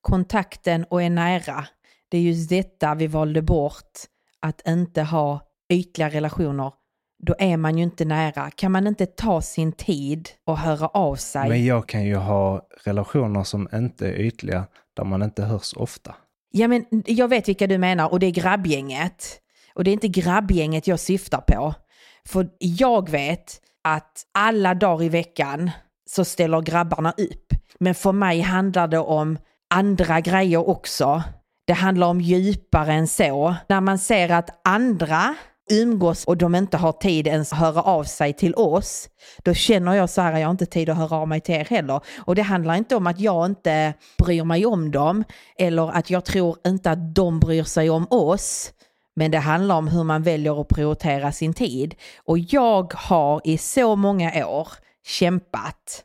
kontakten 0.01 0.85
och 0.85 1.03
är 1.03 1.11
nära. 1.11 1.67
Det 2.09 2.19
är 2.19 2.23
just 2.23 2.51
detta 2.51 2.95
vi 2.95 3.07
valde 3.07 3.43
bort, 3.43 3.99
att 4.41 4.69
inte 4.69 5.03
ha 5.03 5.41
ytliga 5.73 6.09
relationer. 6.09 6.73
då 7.23 7.35
är 7.39 7.57
man 7.57 7.79
ju 7.79 7.85
inte 7.85 8.05
nära. 8.05 8.51
Kan 8.51 8.73
man 8.73 8.87
inte 8.87 9.07
ta 9.07 9.43
sin 9.43 9.73
tid 9.73 10.29
och 10.45 10.59
höra 10.59 10.87
av 10.87 11.17
sig? 11.17 11.49
Men 11.49 11.65
jag 11.65 11.89
kan 11.89 12.05
ju 12.05 12.17
ha 12.17 12.67
relationer 12.85 13.45
som 13.45 13.69
inte 13.75 14.09
är 14.09 14.21
ytliga, 14.21 14.65
där 14.97 15.05
man 15.05 15.23
inte 15.23 15.43
hörs 15.43 15.75
ofta. 15.77 16.15
Ja, 16.51 16.69
men 16.69 16.85
jag 17.07 17.29
vet 17.29 17.49
vilka 17.49 17.67
du 17.67 17.79
menar 17.79 18.13
och 18.13 18.21
det 18.21 18.27
är 18.27 18.31
grabbgänget. 18.31 19.41
Och 19.75 19.85
det 19.85 19.91
är 19.91 19.93
inte 19.93 20.09
grabbgänget 20.09 20.87
jag 20.87 21.01
syftar 21.01 21.41
på. 21.41 21.75
För 22.25 22.49
jag 22.59 23.11
vet 23.11 23.61
att 23.85 24.23
alla 24.35 24.75
dagar 24.75 25.05
i 25.05 25.09
veckan 25.09 25.71
så 26.11 26.25
ställer 26.25 26.61
grabbarna 26.61 27.11
upp. 27.11 27.47
Men 27.81 27.95
för 27.95 28.13
mig 28.13 28.41
handlar 28.41 28.89
det 28.89 28.99
om 28.99 29.39
andra 29.75 30.21
grejer 30.21 30.69
också. 30.69 31.23
Det 31.67 31.73
handlar 31.73 32.07
om 32.07 32.21
djupare 32.21 32.93
än 32.93 33.09
så. 33.09 33.55
När 33.69 33.81
man 33.81 33.99
ser 33.99 34.29
att 34.29 34.61
andra 34.65 35.35
umgås 35.71 36.25
och 36.25 36.37
de 36.37 36.55
inte 36.55 36.77
har 36.77 36.93
tid 36.93 37.27
ens 37.27 37.53
att 37.53 37.59
höra 37.59 37.83
av 37.83 38.05
sig 38.05 38.33
till 38.33 38.55
oss, 38.55 39.09
då 39.45 39.55
känner 39.55 39.95
jag 39.95 40.11
så 40.11 40.21
här, 40.21 40.39
jag 40.39 40.47
har 40.47 40.51
inte 40.51 40.67
tid 40.67 40.89
att 40.91 40.97
höra 40.97 41.17
av 41.17 41.29
mig 41.29 41.41
till 41.41 41.55
er 41.55 41.65
heller. 41.65 42.01
Och 42.19 42.35
det 42.35 42.43
handlar 42.43 42.75
inte 42.75 42.97
om 42.97 43.07
att 43.07 43.21
jag 43.21 43.47
inte 43.47 43.95
bryr 44.19 44.45
mig 44.45 44.67
om 44.67 44.91
dem 44.91 45.25
eller 45.59 45.91
att 45.91 46.11
jag 46.11 46.25
tror 46.25 46.57
inte 46.67 46.91
att 46.91 47.15
de 47.15 47.41
bryr 47.41 47.65
sig 47.65 47.91
om 47.91 48.07
oss. 48.11 48.73
Men 49.21 49.31
det 49.31 49.39
handlar 49.39 49.77
om 49.77 49.89
hur 49.89 50.05
man 50.05 50.23
väljer 50.23 50.61
att 50.61 50.69
prioritera 50.69 51.33
sin 51.33 51.55
tid. 51.55 51.95
Och 52.25 52.39
jag 52.39 52.95
har 52.95 53.41
i 53.45 53.59
så 53.59 53.97
många 53.97 54.47
år 54.47 54.69
kämpat 55.07 56.05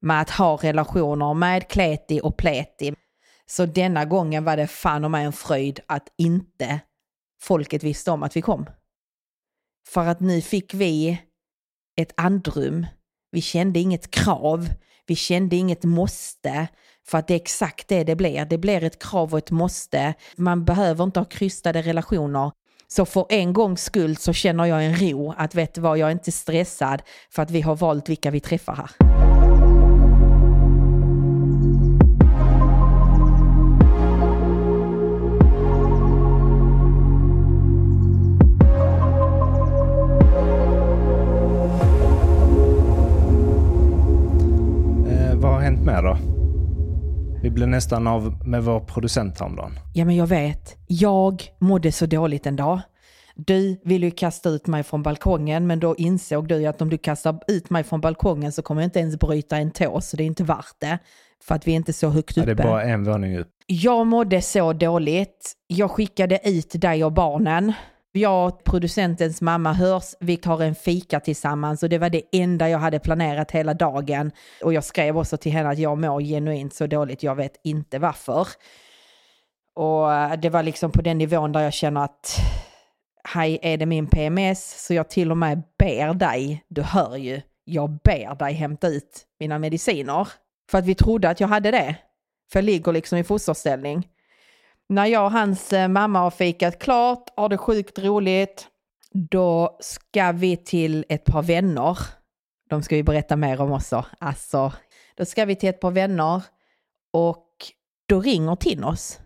med 0.00 0.20
att 0.20 0.30
ha 0.30 0.56
relationer 0.56 1.34
med 1.34 1.68
Kleti 1.68 2.20
och 2.22 2.36
Pleti. 2.36 2.94
Så 3.46 3.66
denna 3.66 4.04
gången 4.04 4.44
var 4.44 4.56
det 4.56 4.66
fan 4.66 5.04
och 5.04 5.10
mig 5.10 5.24
en 5.24 5.32
fröjd 5.32 5.80
att 5.86 6.08
inte 6.18 6.80
folket 7.42 7.82
visste 7.82 8.10
om 8.10 8.22
att 8.22 8.36
vi 8.36 8.42
kom. 8.42 8.66
För 9.88 10.06
att 10.06 10.20
nu 10.20 10.40
fick 10.40 10.74
vi 10.74 11.18
ett 11.96 12.12
andrum. 12.16 12.86
Vi 13.30 13.40
kände 13.40 13.80
inget 13.80 14.10
krav. 14.10 14.68
Vi 15.08 15.16
kände 15.16 15.56
inget 15.56 15.84
måste. 15.84 16.68
För 17.08 17.18
att 17.18 17.28
det 17.28 17.34
är 17.34 17.40
exakt 17.40 17.88
det 17.88 18.04
det 18.04 18.16
blir. 18.16 18.44
Det 18.44 18.58
blir 18.58 18.84
ett 18.84 19.02
krav 19.02 19.32
och 19.32 19.38
ett 19.38 19.50
måste. 19.50 20.14
Man 20.36 20.64
behöver 20.64 21.04
inte 21.04 21.20
ha 21.20 21.24
krystade 21.24 21.82
relationer. 21.82 22.50
Så 22.88 23.04
för 23.04 23.26
en 23.28 23.52
gångs 23.52 23.84
skull 23.84 24.16
så 24.16 24.32
känner 24.32 24.64
jag 24.64 24.84
en 24.84 24.96
ro 24.96 25.34
att 25.36 25.54
vet 25.54 25.74
du 25.74 25.80
vad, 25.80 25.98
jag 25.98 26.08
är 26.08 26.12
inte 26.12 26.32
stressad 26.32 27.02
för 27.30 27.42
att 27.42 27.50
vi 27.50 27.60
har 27.60 27.76
valt 27.76 28.08
vilka 28.08 28.30
vi 28.30 28.40
träffar 28.40 28.74
här. 28.74 29.27
Mer 46.02 46.08
då? 46.08 46.18
Vi 47.42 47.50
blev 47.50 47.68
nästan 47.68 48.06
av 48.06 48.46
med 48.46 48.64
vår 48.64 48.80
producent 48.80 49.40
häromdagen. 49.40 49.78
Ja, 49.94 50.04
men 50.04 50.16
jag 50.16 50.26
vet. 50.26 50.76
Jag 50.86 51.42
mådde 51.58 51.92
så 51.92 52.06
dåligt 52.06 52.46
en 52.46 52.56
dag. 52.56 52.80
Du 53.36 53.80
ville 53.84 54.06
ju 54.06 54.10
kasta 54.10 54.48
ut 54.48 54.66
mig 54.66 54.82
från 54.82 55.02
balkongen, 55.02 55.66
men 55.66 55.80
då 55.80 55.96
insåg 55.96 56.48
du 56.48 56.66
att 56.66 56.82
om 56.82 56.88
du 56.90 56.98
kastar 56.98 57.40
ut 57.48 57.70
mig 57.70 57.84
från 57.84 58.00
balkongen 58.00 58.52
så 58.52 58.62
kommer 58.62 58.82
jag 58.82 58.86
inte 58.86 58.98
ens 59.00 59.18
bryta 59.18 59.56
en 59.56 59.70
tå, 59.70 60.00
så 60.00 60.16
det 60.16 60.22
är 60.22 60.26
inte 60.26 60.44
värt 60.44 60.74
det. 60.80 60.98
För 61.44 61.54
att 61.54 61.66
vi 61.66 61.72
är 61.72 61.76
inte 61.76 61.92
så 61.92 62.08
högt 62.08 62.36
Ja, 62.36 62.42
uppe. 62.42 62.54
det 62.54 62.62
är 62.62 62.66
bara 62.66 62.82
en 62.82 63.04
våning 63.04 63.38
upp. 63.38 63.48
Jag 63.66 64.06
mådde 64.06 64.42
så 64.42 64.72
dåligt. 64.72 65.52
Jag 65.66 65.90
skickade 65.90 66.40
ut 66.44 66.80
dig 66.80 67.04
och 67.04 67.12
barnen. 67.12 67.72
Jag 68.18 68.48
och 68.48 68.64
producentens 68.64 69.40
mamma 69.40 69.72
hörs, 69.72 70.14
vi 70.20 70.36
tar 70.36 70.62
en 70.62 70.74
fika 70.74 71.20
tillsammans 71.20 71.82
och 71.82 71.88
det 71.88 71.98
var 71.98 72.10
det 72.10 72.22
enda 72.32 72.68
jag 72.68 72.78
hade 72.78 72.98
planerat 72.98 73.50
hela 73.50 73.74
dagen. 73.74 74.30
Och 74.62 74.72
jag 74.72 74.84
skrev 74.84 75.18
också 75.18 75.36
till 75.36 75.52
henne 75.52 75.68
att 75.68 75.78
jag 75.78 75.98
mår 75.98 76.20
genuint 76.20 76.74
så 76.74 76.86
dåligt, 76.86 77.22
jag 77.22 77.34
vet 77.34 77.60
inte 77.64 77.98
varför. 77.98 78.48
Och 79.74 80.14
eh, 80.14 80.40
det 80.40 80.50
var 80.50 80.62
liksom 80.62 80.90
på 80.90 81.02
den 81.02 81.18
nivån 81.18 81.52
där 81.52 81.60
jag 81.60 81.72
känner 81.72 82.04
att 82.04 82.36
hej, 83.24 83.58
är 83.62 83.76
det 83.76 83.86
min 83.86 84.06
PMS? 84.06 84.86
Så 84.86 84.94
jag 84.94 85.10
till 85.10 85.30
och 85.30 85.36
med 85.36 85.62
ber 85.78 86.14
dig, 86.14 86.64
du 86.68 86.82
hör 86.82 87.16
ju, 87.16 87.40
jag 87.64 87.90
ber 87.90 88.34
dig 88.34 88.52
hämta 88.52 88.88
ut 88.88 89.26
mina 89.40 89.58
mediciner. 89.58 90.28
För 90.70 90.78
att 90.78 90.86
vi 90.86 90.94
trodde 90.94 91.28
att 91.28 91.40
jag 91.40 91.48
hade 91.48 91.70
det. 91.70 91.96
För 92.52 92.58
jag 92.58 92.64
ligger 92.64 92.92
liksom 92.92 93.18
i 93.18 93.24
fosterställning. 93.24 94.06
När 94.88 95.06
jag 95.06 95.24
och 95.24 95.32
hans 95.32 95.72
eh, 95.72 95.88
mamma 95.88 96.18
har 96.18 96.30
fikat 96.30 96.78
klart, 96.78 97.32
har 97.36 97.48
det 97.48 97.58
sjukt 97.58 97.98
roligt, 97.98 98.68
då 99.12 99.78
ska 99.80 100.32
vi 100.32 100.56
till 100.56 101.04
ett 101.08 101.24
par 101.24 101.42
vänner. 101.42 101.98
De 102.70 102.82
ska 102.82 102.96
vi 102.96 103.02
berätta 103.02 103.36
mer 103.36 103.60
om 103.60 103.72
också. 103.72 104.04
Alltså, 104.18 104.72
då 105.16 105.24
ska 105.24 105.44
vi 105.44 105.56
till 105.56 105.68
ett 105.68 105.80
par 105.80 105.90
vänner 105.90 106.42
och 107.12 107.46
då 108.08 108.20
ringer 108.20 108.56
Tinnos 108.56 109.20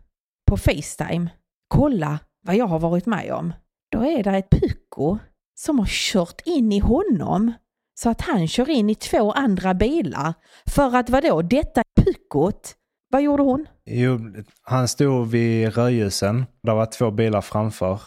på 0.50 0.56
Facetime. 0.56 1.30
Kolla 1.68 2.18
vad 2.42 2.56
jag 2.56 2.66
har 2.66 2.78
varit 2.78 3.06
med 3.06 3.32
om. 3.32 3.52
Då 3.90 4.04
är 4.04 4.22
det 4.22 4.30
ett 4.30 4.50
pucko 4.50 5.18
som 5.54 5.78
har 5.78 5.86
kört 5.88 6.40
in 6.44 6.72
i 6.72 6.78
honom 6.78 7.52
så 7.94 8.10
att 8.10 8.20
han 8.20 8.48
kör 8.48 8.70
in 8.70 8.90
i 8.90 8.94
två 8.94 9.32
andra 9.32 9.74
bilar. 9.74 10.34
För 10.66 10.96
att 10.96 11.10
vadå, 11.10 11.42
detta 11.42 11.82
puckot, 12.00 12.74
vad 13.12 13.22
gjorde 13.22 13.42
hon? 13.42 13.66
Jo, 13.84 14.20
han 14.62 14.88
stod 14.88 15.30
vid 15.30 15.76
rödljusen. 15.76 16.46
Det 16.62 16.72
var 16.72 16.86
två 16.86 17.10
bilar 17.10 17.40
framför. 17.40 18.00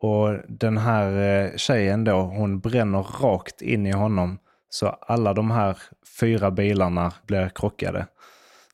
Och 0.00 0.38
den 0.48 0.78
här 0.78 1.42
eh, 1.44 1.56
tjejen 1.56 2.04
då, 2.04 2.20
hon 2.20 2.60
bränner 2.60 3.02
rakt 3.02 3.62
in 3.62 3.86
i 3.86 3.92
honom. 3.92 4.38
Så 4.70 4.86
alla 4.86 5.34
de 5.34 5.50
här 5.50 5.78
fyra 6.20 6.50
bilarna 6.50 7.12
blir 7.26 7.48
krockade. 7.48 8.06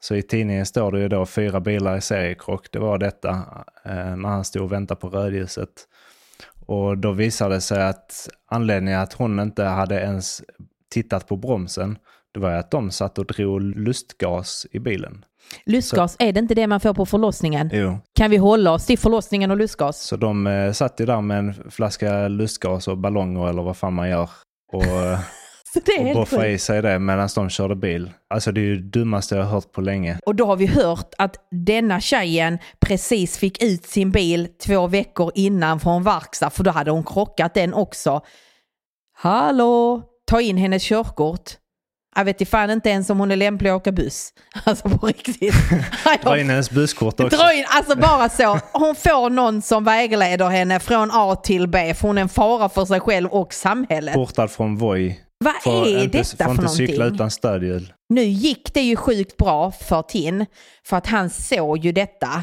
Så 0.01 0.15
i 0.15 0.23
tidningen 0.23 0.67
står 0.67 0.93
det 0.93 1.01
ju 1.01 1.09
då 1.09 1.27
fyra 1.27 1.61
bilar 1.61 1.97
i 1.97 2.01
seriekrock. 2.01 2.73
Det 2.73 2.79
var 2.79 2.99
detta 2.99 3.31
eh, 3.85 4.17
när 4.17 4.29
han 4.29 4.45
stod 4.45 4.63
och 4.63 4.73
väntade 4.73 5.01
på 5.01 5.09
rödljuset. 5.09 5.89
Och 6.67 6.99
då 6.99 7.13
visade 7.13 7.55
det 7.55 7.61
sig 7.61 7.83
att 7.83 8.29
anledningen 8.47 9.01
att 9.01 9.13
hon 9.13 9.41
inte 9.41 9.65
hade 9.65 10.01
ens 10.01 10.43
tittat 10.91 11.29
på 11.29 11.37
bromsen, 11.37 11.99
det 12.33 12.41
var 12.41 12.51
ju 12.51 12.57
att 12.57 12.71
de 12.71 12.91
satt 12.91 13.19
och 13.19 13.27
drog 13.27 13.63
lustgas 13.63 14.67
i 14.71 14.79
bilen. 14.79 15.25
Lustgas, 15.67 16.17
är 16.19 16.33
det 16.33 16.41
inte 16.41 16.55
det 16.55 16.67
man 16.67 16.81
får 16.81 16.95
på 16.95 17.07
förlossningen? 17.07 17.71
Jo, 17.73 17.99
Kan 18.15 18.31
vi 18.31 18.37
hålla 18.37 18.73
oss 18.73 18.87
till 18.87 18.99
förlossningen 18.99 19.51
och 19.51 19.57
lustgas? 19.57 20.01
så 20.03 20.17
de 20.17 20.47
eh, 20.47 20.73
satt 20.73 21.01
ju 21.01 21.07
där 21.07 21.21
med 21.21 21.39
en 21.39 21.55
flaska 21.71 22.29
lustgas 22.29 22.89
och 22.89 22.99
ballonger 22.99 23.49
eller 23.49 23.63
vad 23.63 23.77
fan 23.77 23.93
man 23.95 24.09
gör. 24.09 24.31
Och, 24.73 24.85
eh, 24.85 25.19
Så 25.65 25.81
och 26.09 26.15
boffade 26.15 26.49
i 26.49 26.59
sig 26.59 26.83
det 26.83 26.99
medan 26.99 27.29
de 27.35 27.51
körde 27.51 27.77
bil. 27.77 28.11
Alltså 28.35 28.53
det 28.53 28.61
är 28.61 28.65
ju 28.65 28.77
det 28.77 28.99
dummaste 28.99 29.35
jag 29.37 29.43
har 29.43 29.51
hört 29.51 29.73
på 29.73 29.81
länge. 29.81 30.19
Och 30.27 30.35
då 30.35 30.47
har 30.47 30.57
vi 30.57 30.67
hört 30.67 31.15
att 31.19 31.37
denna 31.51 32.01
tjejen 32.01 32.59
precis 32.81 33.39
fick 33.39 33.63
ut 33.63 33.85
sin 33.87 34.11
bil 34.11 34.49
två 34.67 34.87
veckor 34.87 35.33
innan 35.35 35.81
från 35.81 36.03
verkstad, 36.03 36.51
för 36.51 36.65
då 36.65 36.71
hade 36.71 36.91
hon 36.91 37.05
krockat 37.05 37.55
den 37.55 37.75
också. 37.75 38.21
Hallå! 39.19 40.03
Ta 40.27 40.41
in 40.41 40.57
hennes 40.57 40.83
körkort. 40.83 41.51
Jag 42.17 42.25
vet 42.25 42.41
inte 42.41 42.51
fan 42.51 42.71
inte 42.71 42.91
ens 42.91 43.11
om 43.11 43.19
hon 43.19 43.31
är 43.31 43.37
lämplig 43.37 43.71
att 43.71 43.77
åka 43.77 43.93
buss. 43.93 44.33
Alltså 44.65 44.89
på 44.89 45.07
riktigt. 45.07 45.55
Dra 46.23 46.39
in 46.39 46.51
hennes 46.51 46.71
buskort 46.71 47.21
också. 47.21 47.37
Dra 47.37 47.53
in, 47.53 47.65
alltså 47.69 47.97
bara 47.97 48.29
så. 48.29 48.61
Hon 48.73 48.95
får 48.95 49.31
någon 49.31 49.63
som 49.63 49.85
vägleder 49.85 50.49
henne 50.49 50.81
från 50.81 51.11
A 51.13 51.37
till 51.37 51.69
B, 51.69 51.95
för 51.95 52.09
hon 52.09 52.19
är 52.19 52.23
en 52.23 52.29
fara 52.29 52.69
för 52.69 52.85
sig 52.85 53.01
själv 53.01 53.29
och 53.29 53.55
samhället. 53.55 54.15
Portad 54.15 54.51
från 54.51 54.77
Voi. 54.77 55.21
Vad 55.45 55.55
Får 55.63 55.87
är 55.87 56.03
inte, 56.03 56.19
detta 56.19 56.45
får 56.45 56.55
för 56.55 56.63
inte 56.63 56.75
cykla 56.75 56.97
någonting? 56.97 57.15
utan 57.15 57.31
stödhjul. 57.31 57.93
Nu 58.09 58.23
gick 58.23 58.75
det 58.75 58.81
ju 58.83 58.97
sjukt 58.97 59.37
bra 59.37 59.71
för 59.73 60.03
Tin, 60.03 60.47
för 60.87 60.97
att 60.97 61.07
han 61.07 61.31
såg 61.31 61.79
ju 61.79 61.93
detta. 61.93 62.43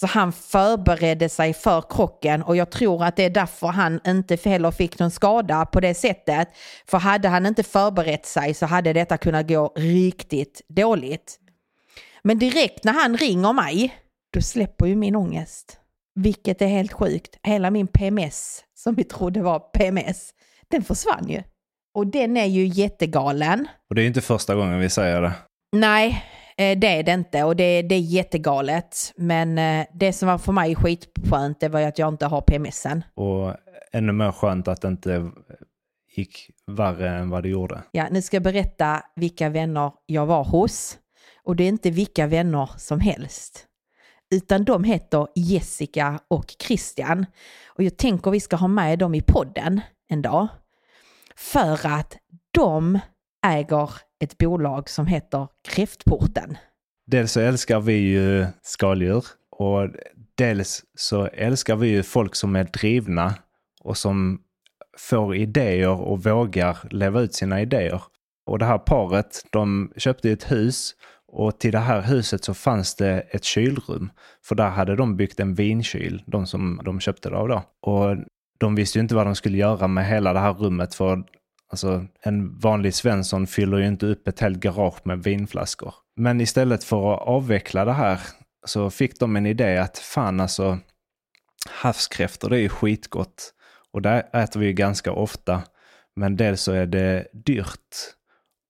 Så 0.00 0.06
han 0.06 0.32
förberedde 0.32 1.28
sig 1.28 1.54
för 1.54 1.82
krocken 1.90 2.42
och 2.42 2.56
jag 2.56 2.70
tror 2.70 3.04
att 3.04 3.16
det 3.16 3.24
är 3.24 3.30
därför 3.30 3.66
han 3.66 4.00
inte 4.06 4.38
heller 4.44 4.70
fick 4.70 4.98
någon 4.98 5.10
skada 5.10 5.66
på 5.66 5.80
det 5.80 5.94
sättet. 5.94 6.48
För 6.86 6.98
hade 6.98 7.28
han 7.28 7.46
inte 7.46 7.62
förberett 7.62 8.26
sig 8.26 8.54
så 8.54 8.66
hade 8.66 8.92
detta 8.92 9.16
kunnat 9.16 9.48
gå 9.48 9.72
riktigt 9.76 10.60
dåligt. 10.68 11.38
Men 12.22 12.38
direkt 12.38 12.84
när 12.84 12.92
han 12.92 13.16
ringer 13.16 13.52
mig, 13.52 13.94
då 14.32 14.40
släpper 14.40 14.86
ju 14.86 14.96
min 14.96 15.16
ångest. 15.16 15.78
Vilket 16.14 16.62
är 16.62 16.66
helt 16.66 16.92
sjukt. 16.92 17.38
Hela 17.42 17.70
min 17.70 17.86
PMS, 17.86 18.64
som 18.74 18.94
vi 18.94 19.04
trodde 19.04 19.42
var 19.42 19.58
PMS, 19.58 20.30
den 20.68 20.82
försvann 20.82 21.28
ju. 21.28 21.42
Och 21.94 22.06
den 22.06 22.36
är 22.36 22.46
ju 22.46 22.66
jättegalen. 22.66 23.68
Och 23.88 23.94
det 23.94 24.02
är 24.02 24.06
inte 24.06 24.20
första 24.20 24.54
gången 24.54 24.78
vi 24.78 24.90
säger 24.90 25.22
det. 25.22 25.32
Nej, 25.76 26.24
det 26.56 26.86
är 26.86 27.02
det 27.02 27.12
inte 27.12 27.44
och 27.44 27.56
det, 27.56 27.82
det 27.82 27.94
är 27.94 28.00
jättegalet. 28.00 29.12
Men 29.16 29.58
eh, 29.58 29.86
det 29.94 30.12
som 30.12 30.28
var 30.28 30.38
för 30.38 30.52
mig 30.52 30.74
skitskönt 30.74 31.60
det 31.60 31.68
var 31.68 31.80
ju 31.80 31.86
att 31.86 31.98
jag 31.98 32.08
inte 32.08 32.26
har 32.26 32.40
PMSen. 32.40 33.04
Och 33.14 33.54
ännu 33.92 34.12
mer 34.12 34.32
skönt 34.32 34.68
att 34.68 34.80
det 34.80 34.88
inte 34.88 35.30
gick 36.16 36.50
värre 36.66 37.18
än 37.18 37.30
vad 37.30 37.42
det 37.42 37.48
gjorde. 37.48 37.82
Ja, 37.92 38.08
nu 38.10 38.22
ska 38.22 38.36
jag 38.36 38.42
berätta 38.42 39.02
vilka 39.16 39.48
vänner 39.48 39.92
jag 40.06 40.26
var 40.26 40.44
hos. 40.44 40.98
Och 41.44 41.56
det 41.56 41.64
är 41.64 41.68
inte 41.68 41.90
vilka 41.90 42.26
vänner 42.26 42.70
som 42.76 43.00
helst. 43.00 43.66
Utan 44.30 44.64
de 44.64 44.84
heter 44.84 45.26
Jessica 45.34 46.20
och 46.28 46.54
Christian. 46.66 47.26
Och 47.66 47.82
jag 47.82 47.96
tänker 47.96 48.30
vi 48.30 48.40
ska 48.40 48.56
ha 48.56 48.68
med 48.68 48.98
dem 48.98 49.14
i 49.14 49.20
podden 49.20 49.80
en 50.08 50.22
dag. 50.22 50.48
För 51.36 51.86
att 51.86 52.16
de 52.50 52.98
äger 53.44 53.90
ett 54.20 54.38
bolag 54.38 54.88
som 54.88 55.06
heter 55.06 55.48
Kräftporten. 55.68 56.56
Dels 57.06 57.32
så 57.32 57.40
älskar 57.40 57.80
vi 57.80 57.92
ju 57.92 58.46
skaldjur 58.62 59.24
och 59.50 59.88
dels 60.34 60.84
så 60.94 61.26
älskar 61.26 61.76
vi 61.76 61.88
ju 61.88 62.02
folk 62.02 62.34
som 62.34 62.56
är 62.56 62.64
drivna 62.64 63.34
och 63.80 63.96
som 63.96 64.40
får 64.98 65.36
idéer 65.36 66.00
och 66.00 66.24
vågar 66.24 66.78
leva 66.90 67.20
ut 67.20 67.34
sina 67.34 67.60
idéer. 67.60 68.02
Och 68.46 68.58
det 68.58 68.64
här 68.64 68.78
paret, 68.78 69.44
de 69.50 69.92
köpte 69.96 70.30
ett 70.30 70.50
hus 70.50 70.94
och 71.32 71.58
till 71.60 71.72
det 71.72 71.78
här 71.78 72.02
huset 72.02 72.44
så 72.44 72.54
fanns 72.54 72.94
det 72.94 73.20
ett 73.20 73.44
kylrum. 73.44 74.10
För 74.44 74.54
där 74.54 74.70
hade 74.70 74.96
de 74.96 75.16
byggt 75.16 75.40
en 75.40 75.54
vinkyl, 75.54 76.22
de 76.26 76.46
som 76.46 76.80
de 76.84 77.00
köpte 77.00 77.30
det 77.30 77.36
av 77.36 77.48
då. 77.48 77.62
Och 77.82 78.16
de 78.58 78.74
visste 78.74 78.98
ju 78.98 79.02
inte 79.02 79.14
vad 79.14 79.26
de 79.26 79.34
skulle 79.34 79.58
göra 79.58 79.88
med 79.88 80.06
hela 80.06 80.32
det 80.32 80.40
här 80.40 80.52
rummet 80.52 80.94
för 80.94 81.24
alltså, 81.70 82.06
en 82.22 82.58
vanlig 82.58 82.94
Svensson 82.94 83.46
fyller 83.46 83.78
ju 83.78 83.86
inte 83.86 84.06
upp 84.06 84.28
ett 84.28 84.40
helt 84.40 84.60
garage 84.60 85.00
med 85.04 85.22
vinflaskor. 85.22 85.94
Men 86.16 86.40
istället 86.40 86.84
för 86.84 87.14
att 87.14 87.28
avveckla 87.28 87.84
det 87.84 87.92
här 87.92 88.20
så 88.66 88.90
fick 88.90 89.20
de 89.20 89.36
en 89.36 89.46
idé 89.46 89.76
att 89.76 89.98
fan 89.98 90.40
alltså 90.40 90.78
havskräftor 91.70 92.50
det 92.50 92.56
är 92.56 92.60
ju 92.60 92.68
skitgott. 92.68 93.54
Och 93.92 94.02
det 94.02 94.26
äter 94.32 94.60
vi 94.60 94.66
ju 94.66 94.72
ganska 94.72 95.12
ofta. 95.12 95.62
Men 96.16 96.36
dels 96.36 96.62
så 96.62 96.72
är 96.72 96.86
det 96.86 97.26
dyrt 97.32 98.14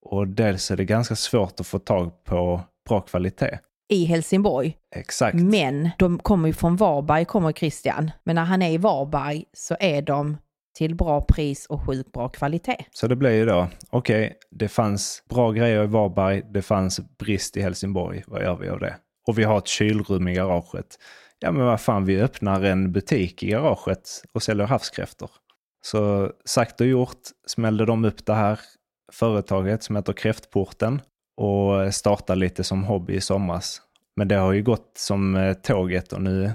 och 0.05 0.29
dels 0.29 0.71
är 0.71 0.77
det 0.77 0.85
ganska 0.85 1.17
svårt 1.17 1.61
att 1.61 1.67
få 1.67 1.79
tag 1.79 2.25
på 2.25 2.61
bra 2.89 3.01
kvalitet. 3.01 3.59
I 3.89 4.05
Helsingborg. 4.05 4.77
Exakt. 4.97 5.37
Men 5.37 5.91
de 5.99 6.19
kommer 6.19 6.49
ju 6.49 6.55
från 6.55 6.77
Varberg, 6.77 7.25
kommer 7.25 7.53
Christian. 7.53 8.11
Men 8.25 8.35
när 8.35 8.45
han 8.45 8.63
är 8.63 8.71
i 8.71 8.79
Varberg 8.79 9.45
så 9.53 9.77
är 9.81 10.03
de 10.03 10.37
till 10.75 10.95
bra 10.95 11.21
pris 11.21 11.67
och 11.67 11.87
sjukt 11.87 12.13
bra 12.13 12.29
kvalitet. 12.29 12.77
Så 12.91 13.07
det 13.07 13.17
blir 13.17 13.31
ju 13.31 13.47
då, 13.47 13.69
okej, 13.91 14.27
okay, 14.27 14.37
det 14.51 14.69
fanns 14.69 15.23
bra 15.29 15.53
grejer 15.53 15.85
i 15.85 15.87
Varberg, 15.87 16.43
det 16.51 16.63
fanns 16.63 17.01
brist 17.19 17.57
i 17.57 17.63
Helsingborg. 17.63 18.23
Vad 18.27 18.43
gör 18.43 18.57
vi 18.57 18.69
av 18.69 18.79
det? 18.79 18.97
Och 19.27 19.39
vi 19.39 19.45
har 19.45 19.59
ett 19.59 19.67
kylrum 19.67 20.29
i 20.29 20.35
garaget. 20.35 20.99
Ja 21.39 21.53
men 21.53 21.67
vad 21.67 21.81
fan, 21.81 22.05
vi 22.05 22.21
öppnar 22.21 22.63
en 22.63 22.93
butik 22.93 23.43
i 23.43 23.47
garaget 23.47 24.09
och 24.33 24.43
säljer 24.43 24.67
havskräftor. 24.67 25.31
Så 25.83 26.33
sagt 26.45 26.81
och 26.81 26.87
gjort 26.87 27.21
smällde 27.47 27.87
de 27.87 28.05
upp 28.05 28.27
det 28.27 28.35
här 28.35 28.61
företaget 29.13 29.83
som 29.83 29.97
heter 29.97 30.13
Kräftporten 30.13 31.01
och 31.37 31.95
startade 31.95 32.41
lite 32.41 32.65
som 32.65 32.85
hobby 32.85 33.15
i 33.15 33.21
somras. 33.21 33.83
Men 34.17 34.29
det 34.29 34.35
har 34.35 34.53
ju 34.53 34.63
gått 34.63 34.93
som 34.97 35.35
eh, 35.35 35.53
tåget 35.53 36.13
och 36.13 36.23
nu 36.23 36.53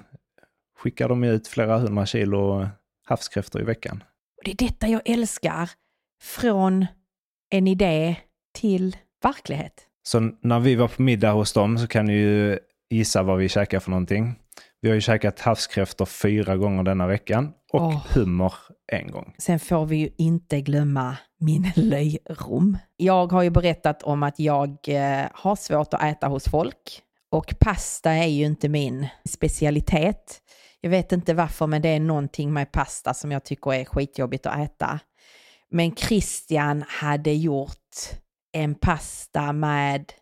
skickar 0.77 1.09
de 1.09 1.23
ut 1.23 1.47
flera 1.47 1.77
hundra 1.77 2.05
kilo 2.05 2.67
havskräftor 3.05 3.61
i 3.61 3.65
veckan. 3.65 4.03
Det 4.45 4.51
är 4.51 4.55
detta 4.55 4.87
jag 4.87 5.01
älskar. 5.05 5.69
Från 6.21 6.85
en 7.49 7.67
idé 7.67 8.15
till 8.53 8.97
verklighet. 9.23 9.73
Så 10.03 10.19
när 10.19 10.59
vi 10.59 10.75
var 10.75 10.87
på 10.87 11.01
middag 11.01 11.31
hos 11.31 11.53
dem 11.53 11.77
så 11.77 11.87
kan 11.87 12.05
ni 12.05 12.13
ju 12.13 12.59
gissa 12.89 13.23
vad 13.23 13.37
vi 13.37 13.49
käkar 13.49 13.79
för 13.79 13.91
någonting. 13.91 14.35
Vi 14.81 14.89
har 14.89 14.95
ju 14.95 15.01
käkat 15.01 15.39
havskräftor 15.39 16.05
fyra 16.05 16.57
gånger 16.57 16.83
denna 16.83 17.07
veckan 17.07 17.51
och 17.73 17.81
oh. 17.81 18.05
hummer 18.13 18.53
en 18.91 19.11
gång. 19.11 19.33
Sen 19.37 19.59
får 19.59 19.85
vi 19.85 19.97
ju 19.97 20.09
inte 20.17 20.61
glömma 20.61 21.17
min 21.39 21.71
löjrom. 21.75 22.77
Jag 22.97 23.31
har 23.31 23.43
ju 23.43 23.49
berättat 23.49 24.03
om 24.03 24.23
att 24.23 24.39
jag 24.39 24.69
eh, 24.87 25.27
har 25.33 25.55
svårt 25.55 25.93
att 25.93 26.03
äta 26.03 26.27
hos 26.27 26.49
folk 26.49 27.01
och 27.31 27.53
pasta 27.59 28.11
är 28.11 28.27
ju 28.27 28.45
inte 28.45 28.69
min 28.69 29.07
specialitet. 29.29 30.41
Jag 30.81 30.89
vet 30.89 31.11
inte 31.11 31.33
varför, 31.33 31.67
men 31.67 31.81
det 31.81 31.89
är 31.89 31.99
någonting 31.99 32.53
med 32.53 32.71
pasta 32.71 33.13
som 33.13 33.31
jag 33.31 33.43
tycker 33.43 33.73
är 33.73 33.85
skitjobbigt 33.85 34.45
att 34.45 34.59
äta. 34.59 34.99
Men 35.71 35.95
Christian 35.95 36.83
hade 36.87 37.33
gjort 37.33 37.97
en 38.51 38.75
pasta 38.75 39.53
med 39.53 40.13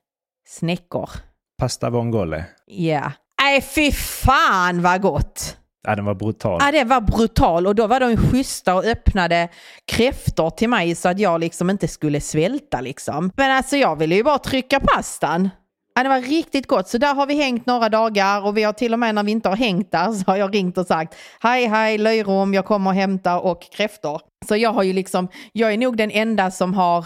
snäckor. 0.47 1.09
Pasta 1.57 1.89
vongole? 1.89 2.45
Ja. 2.65 2.75
Yeah. 2.75 3.11
Nej, 3.41 3.61
fy 3.61 3.91
fan 3.91 4.81
vad 4.81 5.01
gott! 5.01 5.57
Ja, 5.87 5.95
den 5.95 6.05
var 6.05 6.15
brutal. 6.15 6.59
Ja, 6.63 6.71
det 6.71 6.83
var 6.83 7.01
brutal 7.01 7.67
och 7.67 7.75
då 7.75 7.87
var 7.87 7.99
de 7.99 8.17
schyssta 8.17 8.75
och 8.75 8.85
öppnade 8.85 9.49
kräftor 9.85 10.49
till 10.49 10.69
mig 10.69 10.95
så 10.95 11.09
att 11.09 11.19
jag 11.19 11.39
liksom 11.39 11.69
inte 11.69 11.87
skulle 11.87 12.21
svälta 12.21 12.81
liksom. 12.81 13.31
Men 13.35 13.51
alltså 13.51 13.77
jag 13.77 13.95
ville 13.95 14.15
ju 14.15 14.23
bara 14.23 14.37
trycka 14.37 14.79
pastan. 14.79 15.49
Ja, 15.97 16.03
det 16.03 16.09
var 16.09 16.21
riktigt 16.21 16.67
gott. 16.67 16.87
Så 16.87 16.97
där 16.97 17.15
har 17.15 17.25
vi 17.27 17.35
hängt 17.35 17.65
några 17.65 17.89
dagar 17.89 18.45
och 18.45 18.57
vi 18.57 18.63
har 18.63 18.73
till 18.73 18.93
och 18.93 18.99
med 18.99 19.15
när 19.15 19.23
vi 19.23 19.31
inte 19.31 19.49
har 19.49 19.55
hängt 19.55 19.91
där 19.91 20.11
så 20.11 20.31
har 20.31 20.37
jag 20.37 20.55
ringt 20.55 20.77
och 20.77 20.87
sagt 20.87 21.15
hej 21.39 21.65
hej 21.65 21.97
löjrom, 21.97 22.53
jag 22.53 22.65
kommer 22.65 22.89
och 22.89 22.95
hämtar 22.95 23.39
och 23.39 23.61
kräftor. 23.71 24.21
Så 24.47 24.55
jag 24.55 24.73
har 24.73 24.83
ju 24.83 24.93
liksom, 24.93 25.27
jag 25.51 25.73
är 25.73 25.77
nog 25.77 25.97
den 25.97 26.11
enda 26.11 26.51
som 26.51 26.73
har 26.73 27.05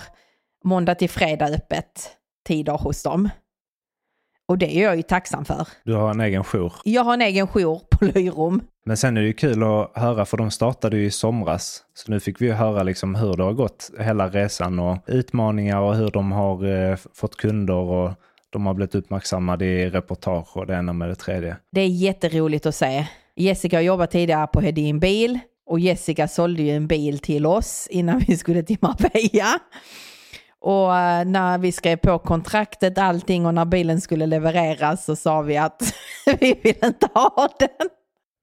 måndag 0.64 0.96
till 0.96 1.10
fredag 1.10 1.46
öppet 1.46 2.10
tider 2.48 2.74
hos 2.74 3.04
dem. 3.04 3.30
Och 4.48 4.58
det 4.58 4.78
är 4.78 4.84
jag 4.84 4.96
ju 4.96 5.02
tacksam 5.02 5.46
för. 5.46 5.68
Du 5.84 5.94
har 5.94 6.10
en 6.10 6.22
egen 6.22 6.44
jour. 6.44 6.74
Jag 6.84 7.04
har 7.04 7.14
en 7.14 7.22
egen 7.22 7.48
jour 7.48 7.82
på 7.92 8.06
Löjrom. 8.06 8.62
Men 8.86 8.98
sen 8.98 9.18
är 9.18 9.22
det 9.22 9.28
ju 9.28 9.34
kul 9.34 9.64
att 9.64 9.92
höra 9.96 10.26
för 10.26 10.38
de 10.38 10.52
startade 10.52 10.98
ju 10.98 11.06
i 11.06 11.12
somras. 11.12 11.84
Så 11.94 12.12
nu 12.12 12.20
fick 12.20 12.42
vi 12.42 12.46
ju 12.46 12.54
höra 12.54 12.84
liksom 12.84 13.16
hur 13.16 13.34
det 13.38 13.44
har 13.44 13.54
gått 13.54 13.92
hela 14.00 14.30
resan 14.30 14.80
och 14.80 14.98
utmaningar 15.08 15.80
och 15.80 15.96
hur 15.96 16.12
de 16.12 16.32
har 16.32 16.66
eh, 16.66 16.98
fått 17.14 17.36
kunder 17.36 17.76
och 17.76 18.12
de 18.52 18.66
har 18.66 18.74
blivit 18.74 18.96
uppmärksammade 18.96 19.66
i 19.66 19.90
reportage 19.90 20.58
och 20.58 20.68
det 20.68 20.74
ena 20.74 20.94
med 20.94 21.10
det 21.10 21.16
tredje. 21.16 21.58
Det 21.72 21.82
är 21.82 21.88
jätteroligt 21.88 22.66
att 22.66 22.76
se. 22.76 23.08
Jessica 23.36 23.78
har 23.78 23.82
jobbat 23.82 24.12
tidigare 24.12 24.48
på 24.48 24.62
Hedin 24.62 25.00
Bil 25.00 25.40
och 25.70 25.80
Jessica 25.80 26.28
sålde 26.28 26.64
ju 26.64 26.72
en 26.72 26.88
bil 26.88 27.20
till 27.20 27.46
oss 27.46 27.88
innan 27.92 28.20
vi 28.20 28.38
skulle 28.38 28.64
till 28.64 28.78
Marbella. 28.82 29.60
Och 30.60 30.98
eh, 30.98 31.26
när 31.26 31.58
vi 31.58 31.72
skrev 31.72 31.98
på 31.98 32.20
kontraktet, 32.20 32.98
allting 32.98 33.46
och 33.46 33.54
när 33.54 33.66
bilen 33.66 34.02
skulle 34.02 34.26
levereras 34.26 35.06
så 35.06 35.16
sa 35.16 35.42
vi 35.42 35.58
att 35.58 35.94
vi 36.40 36.60
vill 36.64 36.76
inte 36.84 37.08
ha 37.14 37.50
den. 37.60 37.90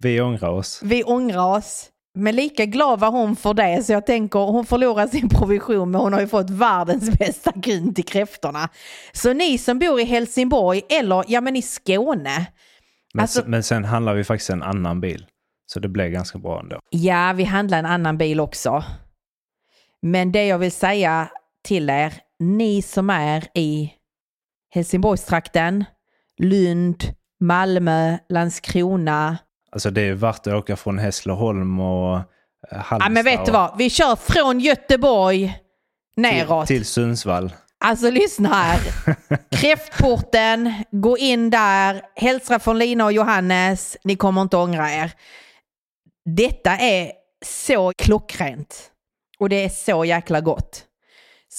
Vi 0.03 0.21
ångrar 0.21 0.51
oss. 0.51 0.81
Vi 0.85 1.05
ångrar 1.05 1.57
oss. 1.57 1.89
Men 2.15 2.37
lika 2.37 2.67
glad 2.67 3.01
var 3.01 3.11
hon 3.11 3.37
för 3.37 3.55
det 3.55 3.83
så 3.83 3.93
jag 3.93 4.07
tänker 4.07 4.39
hon 4.39 4.67
förlorar 4.67 5.07
sin 5.07 5.29
provision 5.29 5.91
men 5.91 6.01
hon 6.01 6.13
har 6.13 6.21
ju 6.21 6.27
fått 6.27 6.51
världens 6.51 7.11
bästa 7.19 7.53
kund 7.53 7.95
till 7.97 8.05
kräftorna. 8.05 8.69
Så 9.13 9.33
ni 9.33 9.59
som 9.59 9.79
bor 9.79 10.01
i 10.01 10.05
Helsingborg 10.05 10.83
eller 10.89 11.25
ja 11.29 11.41
men 11.41 11.57
i 11.57 11.63
Skåne. 11.63 12.47
Men, 13.15 13.23
alltså, 13.23 13.43
men 13.47 13.63
sen 13.63 13.85
handlar 13.85 14.15
vi 14.15 14.25
faktiskt 14.25 14.51
en 14.51 14.63
annan 14.63 15.01
bil. 15.01 15.27
Så 15.67 15.81
det 15.81 15.89
blev 15.89 16.11
ganska 16.11 16.39
bra 16.39 16.61
ändå. 16.61 16.79
Ja, 16.91 17.33
vi 17.37 17.45
handlar 17.45 17.79
en 17.79 17.87
annan 17.87 18.19
bil 18.19 18.41
också. 18.41 18.85
Men 20.03 20.33
det 20.33 20.47
jag 20.47 20.59
vill 20.59 20.73
säga 20.73 21.29
till 21.65 21.91
er, 21.91 22.15
ni 22.39 22.83
som 22.83 23.11
är 23.11 23.45
i 23.55 23.93
Helsingborgstrakten, 24.75 25.85
Lund, 26.39 27.05
Malmö, 27.41 28.19
Landskrona. 28.29 29.39
Alltså 29.73 29.91
det 29.91 30.01
är 30.01 30.15
värt 30.15 30.47
att 30.47 30.55
åka 30.55 30.77
från 30.77 30.99
Hässleholm 30.99 31.81
och 31.81 32.21
Halmstad. 32.71 33.01
Eh, 33.01 33.05
ja 33.05 33.09
men 33.09 33.25
vet 33.25 33.47
du 33.47 33.53
vad, 33.53 33.79
vi 33.79 33.91
kör 33.91 34.17
från 34.17 34.61
Göteborg 34.61 35.59
neråt. 36.17 36.67
Till, 36.67 36.77
till 36.77 36.87
Sundsvall. 36.87 37.53
Alltså 37.81 38.11
lyssna 38.11 38.49
här. 38.49 38.81
Kräftporten, 39.57 40.73
gå 40.91 41.19
in 41.19 41.51
där, 41.51 42.03
hälsa 42.15 42.59
från 42.59 42.79
Lina 42.79 43.05
och 43.05 43.13
Johannes, 43.13 43.97
ni 44.05 44.17
kommer 44.17 44.43
inte 44.43 44.57
ångra 44.57 44.91
er. 44.91 45.13
Detta 46.37 46.71
är 46.71 47.13
så 47.45 47.93
klockrent 47.99 48.91
och 49.39 49.49
det 49.49 49.65
är 49.65 49.69
så 49.69 50.05
jäkla 50.05 50.41
gott. 50.41 50.85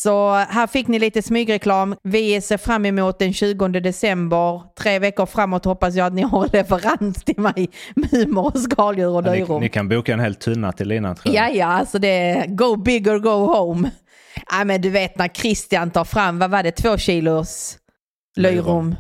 Så 0.04 0.34
här 0.34 0.68
fick 0.68 0.88
ni 0.88 1.00
lite 1.00 1.22
smygreklam. 1.22 1.96
Vi 2.04 2.42
ser 2.42 2.58
fram 2.58 2.86
emot 2.86 3.20
den 3.20 3.34
20 3.34 3.68
december. 3.68 4.62
Tre 4.76 5.00
veckor 5.00 5.26
framåt 5.26 5.66
hoppas 5.66 5.96
jag 5.96 6.08
att 6.08 6.14
ni 6.14 6.22
har 6.22 6.48
leverans 6.54 7.24
till 7.24 7.40
mig 7.40 7.70
med 7.96 8.10
hummer 8.10 8.46
och 8.46 8.60
skaldjur 8.60 9.10
och 9.10 9.24
löjrom. 9.24 9.60
Ni, 9.60 9.66
ni, 9.66 9.70
kan 9.70 9.90
boka 9.90 10.14
en 10.14 10.20
hel 10.20 10.36
tunna 10.36 10.72
till 10.72 10.88
Lina 10.88 11.16
tror 11.16 11.36
jag. 11.36 11.50
Ja, 11.50 11.56
ja, 11.56 11.66
alltså 11.66 12.00
det 12.00 12.08
är 12.08 12.48
go 12.48 12.76
big 12.76 13.08
or 13.08 13.20
go 13.20 13.30
home. 13.30 13.92
Ja, 14.52 14.64
men 14.64 14.82
du 14.82 14.90
vet 14.90 15.18
när 15.18 15.28
Christian 15.28 15.92
tar 15.92 16.06
fram, 16.06 16.40
vad 16.40 16.52
var 16.52 16.64
det, 16.64 16.72
två 16.72 16.98
kilos 16.98 17.78
löjrom. 18.38 18.96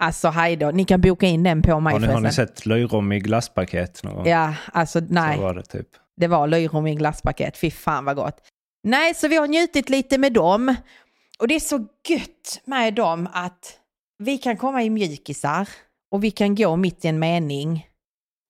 Alltså 0.00 0.28
hej 0.28 0.56
då, 0.56 0.70
ni 0.70 0.84
kan 0.84 1.00
boka 1.00 1.26
in 1.26 1.42
den 1.42 1.62
på 1.62 1.80
mig 1.80 1.92
Har 1.92 2.00
ni, 2.00 2.06
har 2.06 2.20
ni 2.20 2.32
sett 2.32 2.66
löjrom 2.66 3.12
i 3.12 3.20
glasspaket 3.20 4.04
någon 4.04 4.14
gång? 4.14 4.26
Ja, 4.26 4.54
alltså 4.72 5.00
nej. 5.08 5.36
Så 5.36 5.42
var 5.42 5.54
det 5.54 5.62
typ. 5.62 5.88
Det 6.16 6.26
var 6.26 6.46
löjrom 6.46 6.86
i 6.86 6.94
glasspaket, 6.94 7.56
fy 7.56 7.70
fan 7.70 8.04
vad 8.04 8.16
gott. 8.16 8.40
Nej, 8.82 9.14
så 9.14 9.28
vi 9.28 9.36
har 9.36 9.46
njutit 9.46 9.88
lite 9.88 10.18
med 10.18 10.32
dem. 10.32 10.74
Och 11.38 11.48
det 11.48 11.54
är 11.54 11.60
så 11.60 11.86
gött 12.08 12.60
med 12.64 12.94
dem 12.94 13.28
att 13.32 13.78
vi 14.18 14.38
kan 14.38 14.56
komma 14.56 14.82
i 14.82 14.90
mjukisar 14.90 15.68
och 16.10 16.24
vi 16.24 16.30
kan 16.30 16.54
gå 16.54 16.76
mitt 16.76 17.04
i 17.04 17.08
en 17.08 17.18
mening 17.18 17.86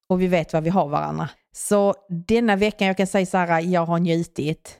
och 0.09 0.23
vi 0.23 0.27
vet 0.27 0.53
vad 0.53 0.63
vi 0.63 0.71
har 0.71 0.89
varandra. 0.89 1.29
Så 1.53 1.95
denna 2.29 2.57
veckan, 2.57 2.87
jag 2.87 2.97
kan 2.97 3.07
säga 3.07 3.27
så 3.27 3.39
här, 3.39 3.61
jag 3.61 3.87
har 3.87 3.99
njutit. 3.99 4.79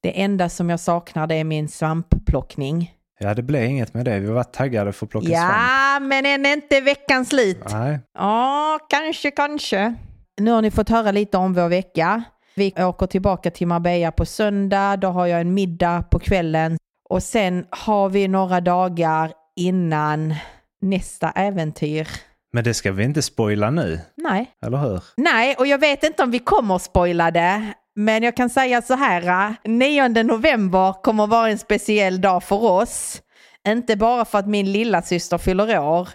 Det 0.00 0.22
enda 0.22 0.48
som 0.48 0.70
jag 0.70 0.80
saknar 0.80 1.26
det 1.26 1.34
är 1.34 1.44
min 1.44 1.68
svampplockning. 1.68 2.92
Ja, 3.18 3.34
det 3.34 3.42
blev 3.42 3.64
inget 3.64 3.94
med 3.94 4.04
det. 4.04 4.18
Vi 4.20 4.26
var 4.26 4.44
taggade 4.44 4.92
för 4.92 5.06
att 5.06 5.10
plocka 5.10 5.28
ja, 5.28 5.38
svamp. 5.38 5.52
Ja, 5.52 6.00
men 6.00 6.26
än 6.26 6.46
inte 6.46 6.80
veckan 6.80 7.24
slut. 7.24 7.64
Nej. 7.70 8.00
Ja, 8.18 8.78
kanske, 8.88 9.30
kanske. 9.30 9.94
Nu 10.40 10.50
har 10.50 10.62
ni 10.62 10.70
fått 10.70 10.88
höra 10.88 11.10
lite 11.10 11.36
om 11.36 11.54
vår 11.54 11.68
vecka. 11.68 12.22
Vi 12.58 12.72
åker 12.76 13.06
tillbaka 13.06 13.50
till 13.50 13.66
Marbella 13.66 14.12
på 14.12 14.24
söndag, 14.24 14.96
då 14.96 15.08
har 15.08 15.26
jag 15.26 15.40
en 15.40 15.54
middag 15.54 16.02
på 16.02 16.18
kvällen 16.18 16.78
och 17.08 17.22
sen 17.22 17.66
har 17.70 18.08
vi 18.08 18.28
några 18.28 18.60
dagar 18.60 19.32
innan 19.56 20.34
nästa 20.80 21.30
äventyr. 21.30 22.08
Men 22.52 22.64
det 22.64 22.74
ska 22.74 22.92
vi 22.92 23.04
inte 23.04 23.22
spoila 23.22 23.70
nu, 23.70 24.00
Nej. 24.14 24.50
eller 24.66 24.78
hur? 24.78 25.02
Nej, 25.16 25.54
och 25.58 25.66
jag 25.66 25.78
vet 25.78 26.04
inte 26.04 26.22
om 26.22 26.30
vi 26.30 26.38
kommer 26.38 26.78
spoila 26.78 27.30
det. 27.30 27.72
Men 27.96 28.22
jag 28.22 28.36
kan 28.36 28.50
säga 28.50 28.82
så 28.82 28.94
här, 28.94 29.54
9 29.64 30.08
november 30.08 31.02
kommer 31.02 31.26
vara 31.26 31.50
en 31.50 31.58
speciell 31.58 32.20
dag 32.20 32.44
för 32.44 32.64
oss. 32.64 33.22
Inte 33.68 33.96
bara 33.96 34.24
för 34.24 34.38
att 34.38 34.48
min 34.48 34.72
lilla 34.72 35.02
syster 35.02 35.38
fyller 35.38 35.78
år, 35.78 36.08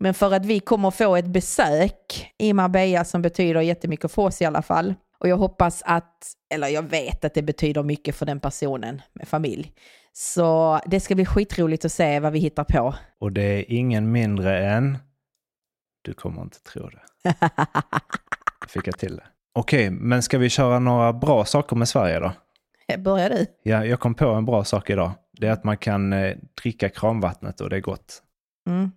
men 0.00 0.14
för 0.14 0.34
att 0.34 0.46
vi 0.46 0.60
kommer 0.60 0.90
få 0.90 1.16
ett 1.16 1.26
besök 1.26 2.32
i 2.38 2.52
Marbella 2.52 3.04
som 3.04 3.22
betyder 3.22 3.60
jättemycket 3.60 4.12
för 4.12 4.22
oss 4.22 4.42
i 4.42 4.44
alla 4.44 4.62
fall. 4.62 4.94
Och 5.20 5.28
jag 5.28 5.36
hoppas 5.36 5.82
att, 5.86 6.32
eller 6.54 6.68
jag 6.68 6.82
vet 6.82 7.24
att 7.24 7.34
det 7.34 7.42
betyder 7.42 7.82
mycket 7.82 8.16
för 8.16 8.26
den 8.26 8.40
personen 8.40 9.02
med 9.12 9.28
familj. 9.28 9.72
Så 10.12 10.80
det 10.86 11.00
ska 11.00 11.14
bli 11.14 11.26
skitroligt 11.26 11.84
att 11.84 11.92
se 11.92 12.20
vad 12.20 12.32
vi 12.32 12.38
hittar 12.38 12.64
på. 12.64 12.94
Och 13.18 13.32
det 13.32 13.42
är 13.42 13.64
ingen 13.68 14.12
mindre 14.12 14.66
än... 14.66 14.98
Du 16.02 16.14
kommer 16.14 16.42
inte 16.42 16.62
tro 16.62 16.88
det. 16.88 17.34
Fick 18.68 18.86
jag 18.86 18.98
till 18.98 19.16
det. 19.16 19.26
Okej, 19.54 19.90
men 19.90 20.22
ska 20.22 20.38
vi 20.38 20.48
köra 20.48 20.78
några 20.78 21.12
bra 21.12 21.44
saker 21.44 21.76
med 21.76 21.88
Sverige 21.88 22.20
då? 22.20 22.32
Börjar 22.98 23.30
du? 23.30 23.46
Ja, 23.62 23.84
jag 23.84 24.00
kom 24.00 24.14
på 24.14 24.26
en 24.26 24.44
bra 24.44 24.64
sak 24.64 24.90
idag. 24.90 25.12
Det 25.32 25.46
är 25.46 25.50
att 25.52 25.64
man 25.64 25.76
kan 25.76 26.12
eh, 26.12 26.36
dricka 26.62 26.88
kranvattnet 26.88 27.60
och 27.60 27.70
det 27.70 27.76
är 27.76 27.80
gott. 27.80 28.22
Mm. 28.66 28.90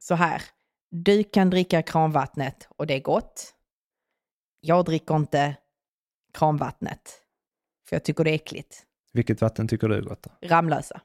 Så 0.00 0.14
här, 0.14 0.42
du 0.90 1.24
kan 1.24 1.50
dricka 1.50 1.82
kranvattnet 1.82 2.68
och 2.76 2.86
det 2.86 2.94
är 2.94 3.00
gott. 3.00 3.54
Jag 4.60 4.84
dricker 4.84 5.16
inte 5.16 5.56
kranvattnet, 6.36 7.12
för 7.88 7.96
jag 7.96 8.04
tycker 8.04 8.24
det 8.24 8.30
är 8.30 8.34
äckligt. 8.34 8.82
Vilket 9.12 9.40
vatten 9.40 9.68
tycker 9.68 9.88
du 9.88 9.94
är 9.94 10.00
gott? 10.00 10.22
Då? 10.22 10.48
Ramlösa. 10.48 11.00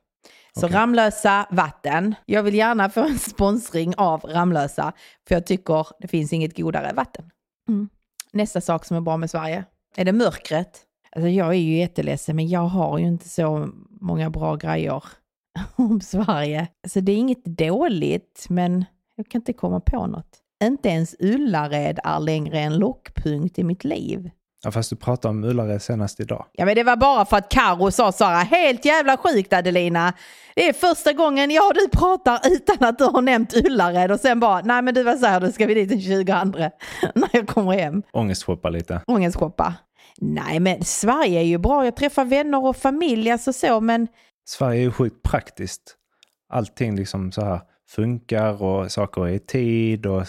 Så 0.53 0.65
Okej. 0.65 0.77
Ramlösa 0.77 1.47
vatten. 1.51 2.15
Jag 2.25 2.43
vill 2.43 2.55
gärna 2.55 2.89
få 2.89 3.01
en 3.01 3.19
sponsring 3.19 3.93
av 3.97 4.21
Ramlösa, 4.21 4.93
för 5.27 5.35
jag 5.35 5.45
tycker 5.45 5.87
det 5.99 6.07
finns 6.07 6.33
inget 6.33 6.57
godare 6.57 6.93
vatten. 6.93 7.31
Mm. 7.69 7.89
Nästa 8.33 8.61
sak 8.61 8.85
som 8.85 8.97
är 8.97 9.01
bra 9.01 9.17
med 9.17 9.29
Sverige, 9.29 9.65
är 9.95 10.05
det 10.05 10.13
mörkret. 10.13 10.81
Alltså 11.11 11.27
jag 11.27 11.47
är 11.47 11.59
ju 11.59 11.77
jätteledsen, 11.77 12.35
men 12.35 12.47
jag 12.47 12.65
har 12.65 12.99
ju 12.99 13.07
inte 13.07 13.29
så 13.29 13.69
många 13.89 14.29
bra 14.29 14.55
grejer 14.55 15.03
om 15.75 16.01
Sverige. 16.01 16.67
Alltså 16.83 17.01
det 17.01 17.11
är 17.11 17.17
inget 17.17 17.45
dåligt, 17.45 18.45
men 18.49 18.85
jag 19.15 19.29
kan 19.29 19.41
inte 19.41 19.53
komma 19.53 19.79
på 19.79 20.07
något. 20.07 20.41
Inte 20.63 20.89
ens 20.89 21.15
Ullared 21.19 21.99
är 22.03 22.19
längre 22.19 22.59
en 22.59 22.77
lockpunkt 22.77 23.59
i 23.59 23.63
mitt 23.63 23.83
liv. 23.83 24.29
Ja, 24.63 24.71
fast 24.71 24.89
du 24.89 24.95
pratade 24.95 25.29
om 25.29 25.43
Ullared 25.43 25.81
senast 25.81 26.19
idag. 26.19 26.45
Ja 26.51 26.65
men 26.65 26.75
det 26.75 26.83
var 26.83 26.95
bara 26.95 27.25
för 27.25 27.37
att 27.37 27.49
Karo 27.49 27.91
sa 27.91 28.11
så 28.11 28.25
här, 28.25 28.45
helt 28.45 28.85
jävla 28.85 29.17
sjukt 29.17 29.53
Adelina. 29.53 30.13
Det 30.55 30.69
är 30.69 30.73
första 30.73 31.13
gången 31.13 31.51
jag 31.51 31.67
och 31.67 31.73
du 31.73 31.89
pratar 31.89 32.39
utan 32.51 32.87
att 32.89 32.97
du 32.97 33.03
har 33.03 33.21
nämnt 33.21 33.53
Ullared 33.53 34.11
och 34.11 34.19
sen 34.19 34.39
bara, 34.39 34.61
nej 34.61 34.81
men 34.81 34.93
du 34.93 35.03
var 35.03 35.15
så 35.15 35.25
här, 35.25 35.39
då 35.39 35.51
ska 35.51 35.65
vi 35.65 35.73
dit 35.73 35.89
den 35.89 36.01
20 36.01 36.33
när 37.15 37.29
jag 37.31 37.47
kommer 37.47 37.71
hem. 37.71 38.03
Ångestshoppa 38.11 38.69
lite. 38.69 39.01
Ångestshoppa. 39.07 39.73
Nej 40.21 40.59
men 40.59 40.83
Sverige 40.83 41.39
är 41.39 41.43
ju 41.43 41.57
bra, 41.57 41.85
jag 41.85 41.95
träffar 41.95 42.25
vänner 42.25 42.65
och 42.65 42.77
familj, 42.77 43.31
alltså 43.31 43.53
så 43.53 43.81
men 43.81 44.07
Sverige 44.47 44.79
är 44.79 44.83
ju 44.83 44.91
sjukt 44.91 45.23
praktiskt. 45.23 45.95
Allting 46.53 46.95
liksom 46.95 47.31
så 47.31 47.41
här 47.41 47.61
funkar 47.89 48.63
och 48.63 48.91
saker 48.91 49.27
är 49.27 49.31
i 49.31 49.39
tid 49.39 50.05
och... 50.05 50.25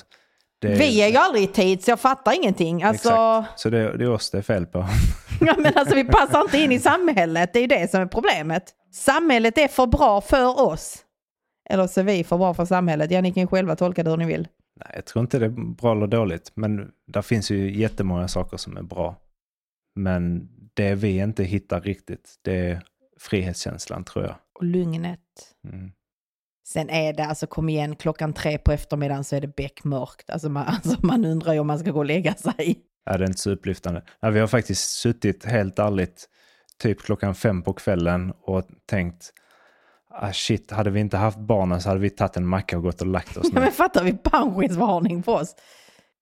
Det, 0.63 0.75
vi 0.75 1.03
är 1.03 1.09
ju 1.09 1.17
aldrig 1.17 1.45
i 1.45 1.47
tid 1.47 1.85
så 1.85 1.91
jag 1.91 2.01
fattar 2.01 2.33
ingenting. 2.33 2.83
Alltså, 2.83 3.09
Exakt. 3.09 3.61
Så 3.61 3.71
det, 3.71 3.97
det 3.97 4.05
är 4.05 4.11
oss 4.11 4.31
det 4.31 4.39
är 4.39 4.43
fel 4.43 4.67
på. 4.67 4.79
ja, 5.41 5.55
men 5.59 5.73
alltså 5.77 5.95
vi 5.95 6.05
passar 6.05 6.41
inte 6.41 6.59
in 6.59 6.73
i 6.73 6.79
samhället, 6.79 7.53
det 7.53 7.59
är 7.59 7.61
ju 7.61 7.67
det 7.67 7.91
som 7.91 8.01
är 8.01 8.07
problemet. 8.07 8.65
Samhället 8.93 9.59
är 9.59 9.69
för 9.69 9.87
bra 9.87 10.21
för 10.21 10.61
oss. 10.61 11.05
Eller 11.71 11.87
så 11.87 12.01
är 12.01 12.05
vi 12.05 12.25
för 12.25 12.39
bra 12.39 12.55
för 12.55 12.65
samhället. 12.65 13.11
Ja, 13.11 13.21
ni 13.21 13.33
kan 13.33 13.47
själva 13.47 13.77
tolka 13.77 14.03
det 14.03 14.11
hur 14.11 14.17
ni 14.17 14.27
vill. 14.27 14.49
Nej, 14.77 14.93
jag 14.95 15.05
tror 15.05 15.21
inte 15.21 15.39
det 15.39 15.47
är 15.47 15.75
bra 15.75 15.93
eller 15.93 16.07
dåligt. 16.07 16.53
Men 16.55 16.91
där 17.07 17.23
finns 17.23 17.51
ju 17.51 17.79
jättemånga 17.79 18.29
saker 18.29 18.57
som 18.57 18.77
är 18.77 18.83
bra. 18.83 19.17
Men 19.95 20.49
det 20.75 20.95
vi 20.95 21.19
inte 21.19 21.45
hittar 21.45 21.81
riktigt, 21.81 22.35
det 22.43 22.55
är 22.55 22.83
frihetskänslan 23.21 24.05
tror 24.05 24.25
jag. 24.25 24.35
Och 24.55 24.65
lugnet. 24.65 25.21
Mm. 25.69 25.93
Sen 26.65 26.91
är 26.91 27.13
det, 27.13 27.25
alltså 27.25 27.47
kom 27.47 27.69
igen, 27.69 27.97
klockan 27.97 28.33
tre 28.33 28.59
på 28.59 28.73
eftermiddagen 28.73 29.25
så 29.25 29.37
är 29.37 29.41
det 29.41 29.57
beckmörkt. 29.57 30.31
Alltså 30.31 30.49
man, 30.49 30.67
alltså 30.67 31.07
man 31.07 31.25
undrar 31.25 31.53
ju 31.53 31.59
om 31.59 31.67
man 31.67 31.79
ska 31.79 31.91
gå 31.91 31.99
och 31.99 32.05
lägga 32.05 32.35
sig. 32.35 32.79
Ja, 33.05 33.17
det 33.19 33.25
är 33.25 33.29
inte 33.29 33.41
så 33.41 33.51
upplyftande. 33.51 34.03
Ja, 34.21 34.31
vi 34.31 34.41
har 34.41 34.47
faktiskt 34.47 34.91
suttit 34.91 35.45
helt 35.45 35.79
ärligt 35.79 36.29
typ 36.83 37.03
klockan 37.03 37.35
fem 37.35 37.63
på 37.63 37.73
kvällen 37.73 38.33
och 38.43 38.65
tänkt 38.87 39.33
ah, 40.11 40.33
shit, 40.33 40.71
hade 40.71 40.91
vi 40.91 41.01
inte 41.01 41.17
haft 41.17 41.39
barnen 41.39 41.81
så 41.81 41.89
hade 41.89 42.01
vi 42.01 42.11
tagit 42.11 42.37
en 42.37 42.47
macka 42.47 42.77
och 42.77 42.83
gått 42.83 43.01
och 43.01 43.07
lagt 43.07 43.37
oss 43.37 43.47
Ja, 43.47 43.51
nu. 43.55 43.61
men 43.61 43.73
fattar 43.73 44.05
vi 44.05 44.13
pensionsvarning 44.13 45.23
på 45.23 45.33
oss? 45.33 45.57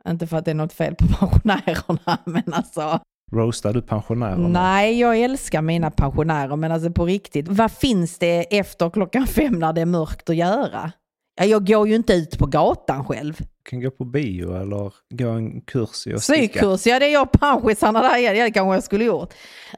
Inte 0.08 0.26
för 0.26 0.36
att 0.36 0.44
det 0.44 0.50
är 0.50 0.54
något 0.54 0.72
fel 0.72 0.94
på 0.94 1.06
pensionärerna, 1.06 2.18
men 2.24 2.52
alltså. 2.52 3.00
Roastar 3.32 3.72
du 3.72 3.82
pensionärerna? 3.82 4.48
Nej, 4.48 5.00
jag 5.00 5.18
älskar 5.18 5.62
mina 5.62 5.90
pensionärer, 5.90 6.56
men 6.56 6.72
alltså 6.72 6.90
på 6.90 7.04
riktigt. 7.06 7.48
Vad 7.48 7.72
finns 7.72 8.18
det 8.18 8.58
efter 8.58 8.90
klockan 8.90 9.26
fem 9.26 9.58
när 9.58 9.72
det 9.72 9.80
är 9.80 9.86
mörkt 9.86 10.30
att 10.30 10.36
göra? 10.36 10.92
Ja, 11.40 11.44
jag 11.44 11.66
går 11.66 11.88
ju 11.88 11.94
inte 11.94 12.12
ut 12.12 12.38
på 12.38 12.46
gatan 12.46 13.04
själv. 13.04 13.36
Du 13.38 13.70
kan 13.70 13.80
gå 13.80 13.90
på 13.90 14.04
bio 14.04 14.56
eller 14.56 14.92
gå 15.10 15.28
en 15.28 15.60
kurs 15.60 16.06
i 16.06 16.14
att. 16.14 16.20
Psykkurs, 16.20 16.86
ja 16.86 16.98
det 16.98 17.06
är 17.06 17.12
jag 17.12 17.32
pensionärsarna 17.32 18.02
där 18.02 18.18
igen. 18.18 18.34
Det 18.34 18.50
kanske 18.50 18.74
jag 18.74 18.84
skulle 18.84 19.04
gjort. 19.04 19.34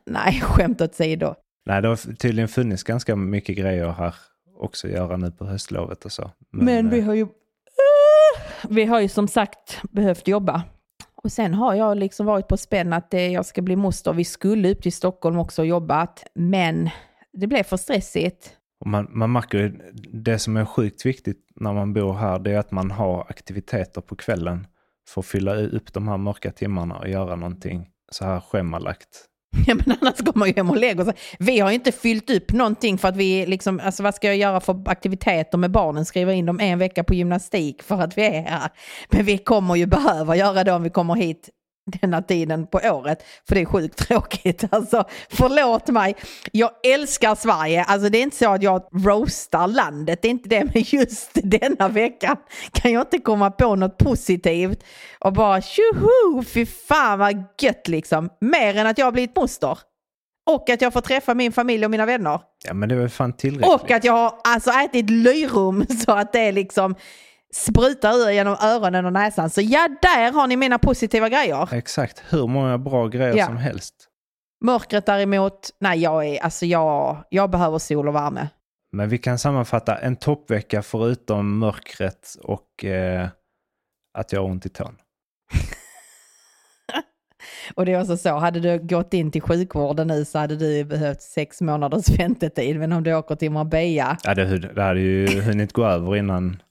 Nej, 0.06 0.40
skämt 0.40 0.80
åsido. 0.80 1.34
Nej, 1.66 1.82
det 1.82 1.88
har 1.88 1.96
tydligen 1.96 2.48
funnits 2.48 2.82
ganska 2.82 3.16
mycket 3.16 3.56
grejer 3.56 3.90
här 3.90 4.14
också 4.58 4.86
att 4.86 4.92
göra 4.92 5.16
nu 5.16 5.30
på 5.30 5.44
höstlovet 5.44 6.04
och 6.04 6.12
så. 6.12 6.30
Men, 6.52 6.90
vi 6.90 6.98
eh, 6.98 7.04
har 7.04 7.14
ju... 7.14 7.26
Vi 8.68 8.84
har 8.84 9.00
ju 9.00 9.08
som 9.08 9.28
sagt 9.28 9.80
behövt 9.90 10.28
jobba. 10.28 10.62
Och 11.24 11.32
sen 11.32 11.54
har 11.54 11.74
jag 11.74 11.98
liksom 11.98 12.26
varit 12.26 12.48
på 12.48 12.56
spänn 12.56 12.92
att 12.92 13.14
eh, 13.14 13.32
jag 13.32 13.46
ska 13.46 13.62
bli 13.62 13.76
moster. 13.76 14.12
Vi 14.12 14.24
skulle 14.24 14.72
upp 14.72 14.82
till 14.82 14.92
Stockholm 14.92 15.38
också 15.38 15.62
och 15.62 15.66
jobbat. 15.66 16.24
Men 16.34 16.90
det 17.32 17.46
blev 17.46 17.62
för 17.62 17.76
stressigt. 17.76 18.56
och 18.80 18.86
man, 18.86 19.06
man 19.10 19.32
märker 19.32 19.58
ju, 19.58 19.92
det 20.12 20.38
som 20.38 20.56
är 20.56 20.64
sjukt 20.64 21.06
viktigt 21.06 21.46
när 21.54 21.72
man 21.72 21.92
bor 21.92 22.12
här, 22.12 22.38
det 22.38 22.52
är 22.52 22.58
att 22.58 22.70
man 22.70 22.90
har 22.90 23.26
aktiviteter 23.28 24.00
på 24.00 24.16
kvällen 24.16 24.66
för 25.08 25.20
att 25.20 25.26
fylla 25.26 25.54
upp 25.54 25.92
de 25.92 26.08
här 26.08 26.16
mörka 26.16 26.52
timmarna 26.52 26.98
och 26.98 27.08
göra 27.08 27.36
någonting 27.36 27.88
så 28.12 28.24
här 28.24 28.40
schemalagt. 28.40 29.26
Ja, 29.66 29.74
men 29.74 29.96
annars 30.00 30.18
går 30.18 30.32
man 30.34 30.48
ju 30.48 30.54
hem 30.54 30.70
och 30.70 30.76
lägger 30.76 31.04
sig. 31.04 31.14
Vi 31.38 31.58
har 31.60 31.70
ju 31.70 31.74
inte 31.74 31.92
fyllt 31.92 32.30
upp 32.30 32.52
någonting 32.52 32.98
för 32.98 33.08
att 33.08 33.16
vi 33.16 33.46
liksom, 33.46 33.80
alltså 33.84 34.02
vad 34.02 34.14
ska 34.14 34.26
jag 34.26 34.36
göra 34.36 34.60
för 34.60 34.82
aktiviteter 34.86 35.58
med 35.58 35.70
barnen? 35.70 36.04
Skriva 36.04 36.32
in 36.32 36.46
dem 36.46 36.60
en 36.60 36.78
vecka 36.78 37.04
på 37.04 37.14
gymnastik 37.14 37.82
för 37.82 38.00
att 38.00 38.18
vi 38.18 38.22
är 38.22 38.42
här. 38.42 38.70
Men 39.10 39.24
vi 39.24 39.38
kommer 39.38 39.76
ju 39.76 39.86
behöva 39.86 40.36
göra 40.36 40.64
det 40.64 40.72
om 40.72 40.82
vi 40.82 40.90
kommer 40.90 41.14
hit 41.14 41.50
denna 42.00 42.22
tiden 42.22 42.66
på 42.66 42.78
året. 42.78 43.24
För 43.48 43.54
det 43.54 43.60
är 43.60 43.64
sjukt 43.64 43.98
tråkigt. 43.98 44.64
Alltså, 44.72 45.04
förlåt 45.30 45.88
mig. 45.88 46.16
Jag 46.52 46.70
älskar 46.86 47.34
Sverige. 47.34 47.84
Alltså 47.84 48.08
det 48.08 48.18
är 48.18 48.22
inte 48.22 48.36
så 48.36 48.50
att 48.50 48.62
jag 48.62 48.82
roastar 48.92 49.66
landet. 49.66 50.22
Det 50.22 50.28
är 50.28 50.30
inte 50.30 50.48
det. 50.48 50.64
Men 50.74 50.82
just 50.86 51.30
denna 51.34 51.88
veckan 51.88 52.36
kan 52.72 52.92
jag 52.92 53.02
inte 53.02 53.18
komma 53.18 53.50
på 53.50 53.76
något 53.76 53.98
positivt. 53.98 54.84
Och 55.20 55.32
bara 55.32 55.60
tjoho, 55.60 56.42
fy 56.42 56.66
fan 56.66 57.18
vad 57.18 57.44
gött 57.60 57.88
liksom. 57.88 58.28
Mer 58.40 58.76
än 58.76 58.86
att 58.86 58.98
jag 58.98 59.06
har 59.06 59.12
blivit 59.12 59.36
moster. 59.36 59.78
Och 60.50 60.70
att 60.70 60.82
jag 60.82 60.92
får 60.92 61.00
träffa 61.00 61.34
min 61.34 61.52
familj 61.52 61.84
och 61.84 61.90
mina 61.90 62.06
vänner. 62.06 62.40
Ja 62.64 62.74
men 62.74 62.88
det 62.88 62.94
är 62.94 62.98
väl 62.98 63.08
fan 63.08 63.32
tillräckligt. 63.32 63.74
Och 63.74 63.90
att 63.90 64.04
jag 64.04 64.12
har 64.12 64.34
alltså 64.44 64.70
ätit 64.70 65.10
lyrum 65.10 65.86
så 65.86 66.12
att 66.12 66.32
det 66.32 66.52
liksom 66.52 66.94
sprutar 67.54 68.12
ur 68.14 68.30
genom 68.30 68.56
öronen 68.62 69.06
och 69.06 69.12
näsan. 69.12 69.50
Så 69.50 69.60
ja, 69.60 69.88
där 70.02 70.32
har 70.32 70.46
ni 70.46 70.56
mina 70.56 70.78
positiva 70.78 71.28
grejer. 71.28 71.74
Exakt, 71.74 72.22
hur 72.28 72.46
många 72.46 72.78
bra 72.78 73.06
grejer 73.08 73.36
Ja. 73.36 73.46
som 73.46 73.56
helst. 73.56 73.94
Mörkret 74.64 75.06
däremot, 75.06 75.70
nej 75.80 75.98
jag 76.00 76.26
är, 76.26 76.42
alltså 76.42 76.66
jag, 76.66 77.24
jag 77.28 77.50
behöver 77.50 77.78
sol 77.78 78.08
och 78.08 78.14
värme. 78.14 78.48
Men 78.92 79.08
vi 79.08 79.18
kan 79.18 79.38
sammanfatta 79.38 79.96
en 79.98 80.16
toppvecka 80.16 80.82
förutom 80.82 81.58
mörkret 81.58 82.36
och 82.42 82.84
eh, 82.84 83.28
att 84.18 84.32
jag 84.32 84.40
har 84.40 84.48
ont 84.50 84.66
i 84.66 84.68
tån. 84.68 84.96
Och 87.74 87.86
det 87.86 87.92
är 87.92 88.00
också 88.00 88.16
så, 88.16 88.34
hade 88.36 88.60
du 88.60 88.78
gått 88.78 89.14
in 89.14 89.30
till 89.30 89.42
sjukvården 89.42 90.06
nu 90.06 90.24
så 90.24 90.38
hade 90.38 90.56
du 90.56 90.84
behövt 90.84 91.22
sex 91.22 91.60
månaders 91.60 92.08
väntetid. 92.18 92.78
Men 92.78 92.92
om 92.92 93.02
du 93.02 93.14
åker 93.14 93.34
till 93.34 93.50
Marbella 93.50 94.16
Ja, 94.24 94.34
det, 94.34 94.58
det 94.58 94.82
hade 94.82 95.00
ju 95.00 95.40
hunnit 95.40 95.72
gå 95.72 95.84
över 95.86 96.16
innan 96.16 96.62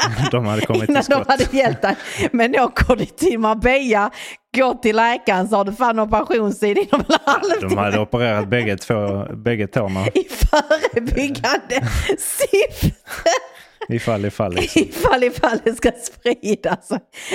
de 0.30 0.46
hade 0.46 0.66
kommit 0.66 0.88
innan 0.88 1.02
till 1.02 1.10
de 1.14 1.24
skott. 1.24 1.30
hade 1.40 1.56
hjälpt 1.56 1.82
dig. 1.82 1.96
Men 2.32 2.60
åker 2.60 2.96
du 2.96 3.04
till 3.04 3.38
Marbella, 3.38 4.10
går 4.56 4.74
till 4.74 4.96
läkaren 4.96 5.48
så 5.48 5.56
har 5.56 5.64
du 5.64 5.72
fan 5.72 5.98
operationstid 6.00 6.78
inom 6.78 7.04
en 7.08 7.18
halvtimme. 7.24 7.68
De 7.74 7.78
hade 7.78 7.98
opererat 7.98 8.48
bägge, 8.48 8.76
två, 8.76 9.24
bägge 9.34 9.66
tårna. 9.66 10.06
i 10.06 10.26
förebyggande 10.30 11.88
syfte. 12.18 12.96
Ifall, 13.88 14.24
ifall 14.24 14.54
liksom. 14.54 14.82
Ifall 14.88 15.24
ifall 15.24 15.58
det 15.64 15.74
ska 15.74 15.90
spridas. 15.92 16.90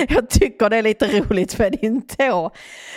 Jag 0.08 0.30
tycker 0.30 0.70
det 0.70 0.76
är 0.76 0.82
lite 0.82 1.20
roligt 1.20 1.58
med 1.58 1.72
din 1.80 2.06
tå. 2.06 2.50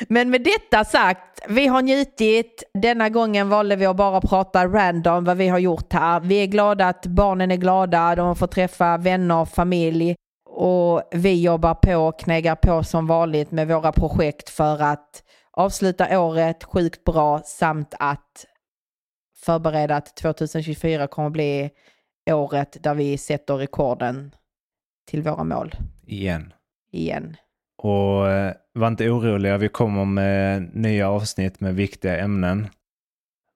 Men 0.07 0.29
med 0.29 0.43
detta 0.43 0.85
sagt, 0.85 1.41
vi 1.47 1.67
har 1.67 1.81
njutit. 1.81 2.63
Denna 2.73 3.09
gången 3.09 3.49
valde 3.49 3.75
vi 3.75 3.85
att 3.85 3.95
bara 3.95 4.21
prata 4.21 4.67
random 4.67 5.23
vad 5.23 5.37
vi 5.37 5.47
har 5.47 5.59
gjort 5.59 5.93
här. 5.93 6.19
Vi 6.19 6.35
är 6.35 6.45
glada 6.45 6.87
att 6.87 7.05
barnen 7.05 7.51
är 7.51 7.55
glada, 7.55 8.15
de 8.15 8.27
har 8.27 8.35
fått 8.35 8.51
träffa 8.51 8.97
vänner, 8.97 9.45
familj 9.45 10.15
och 10.55 11.01
vi 11.11 11.41
jobbar 11.41 11.73
på, 11.73 11.95
och 11.95 12.19
knegar 12.19 12.55
på 12.55 12.83
som 12.83 13.07
vanligt 13.07 13.51
med 13.51 13.67
våra 13.67 13.91
projekt 13.91 14.49
för 14.49 14.81
att 14.81 15.23
avsluta 15.51 16.19
året 16.19 16.63
sjukt 16.63 17.03
bra 17.03 17.41
samt 17.45 17.93
att 17.99 18.45
förbereda 19.45 19.95
att 19.95 20.15
2024 20.15 21.07
kommer 21.07 21.29
bli 21.29 21.69
året 22.27 22.77
där 22.83 22.93
vi 22.93 23.17
sätter 23.17 23.55
rekorden 23.55 24.35
till 25.07 25.21
våra 25.21 25.43
mål 25.43 25.75
Igen. 26.07 26.53
igen. 26.91 27.37
Och 27.77 28.29
eh, 28.29 28.53
var 28.73 28.87
inte 28.87 29.09
oroliga, 29.09 29.57
vi 29.57 29.69
kommer 29.69 30.05
med 30.05 30.75
nya 30.75 31.09
avsnitt 31.09 31.59
med 31.59 31.75
viktiga 31.75 32.17
ämnen. 32.19 32.67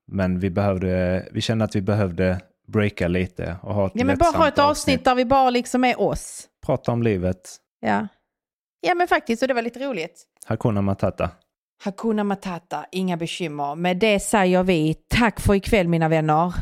Men 0.06 0.40
vi, 0.40 0.50
behövde, 0.50 1.28
vi 1.32 1.40
kände 1.40 1.64
att 1.64 1.76
vi 1.76 1.80
behövde 1.80 2.40
breaka 2.68 3.08
lite 3.08 3.56
och 3.62 3.74
ha 3.74 3.86
ett 3.86 3.92
Ja 3.94 4.04
men 4.04 4.18
bara 4.18 4.30
ha 4.30 4.48
ett 4.48 4.58
avsnitt 4.58 5.04
där 5.04 5.14
vi 5.14 5.24
bara 5.24 5.50
liksom 5.50 5.84
är 5.84 6.00
oss. 6.00 6.48
Prata 6.66 6.92
om 6.92 7.02
livet. 7.02 7.56
Ja. 7.80 8.08
Ja 8.80 8.94
men 8.94 9.08
faktiskt, 9.08 9.42
och 9.42 9.48
det 9.48 9.54
var 9.54 9.62
lite 9.62 9.78
roligt. 9.88 10.24
Hakuna 10.46 10.82
Matata. 10.82 11.30
Hakuna 11.84 12.24
Matata, 12.24 12.86
inga 12.92 13.16
bekymmer. 13.16 13.74
Med 13.74 13.96
det 13.96 14.20
säger 14.20 14.62
vi 14.62 14.94
tack 14.94 15.40
för 15.40 15.54
ikväll 15.54 15.88
mina 15.88 16.08
vänner. 16.08 16.54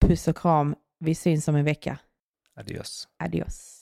Puss 0.00 0.28
och 0.28 0.36
kram, 0.36 0.74
vi 0.98 1.14
syns 1.14 1.48
om 1.48 1.56
en 1.56 1.64
vecka. 1.64 1.98
Adios. 2.54 3.08
Adios. 3.16 3.77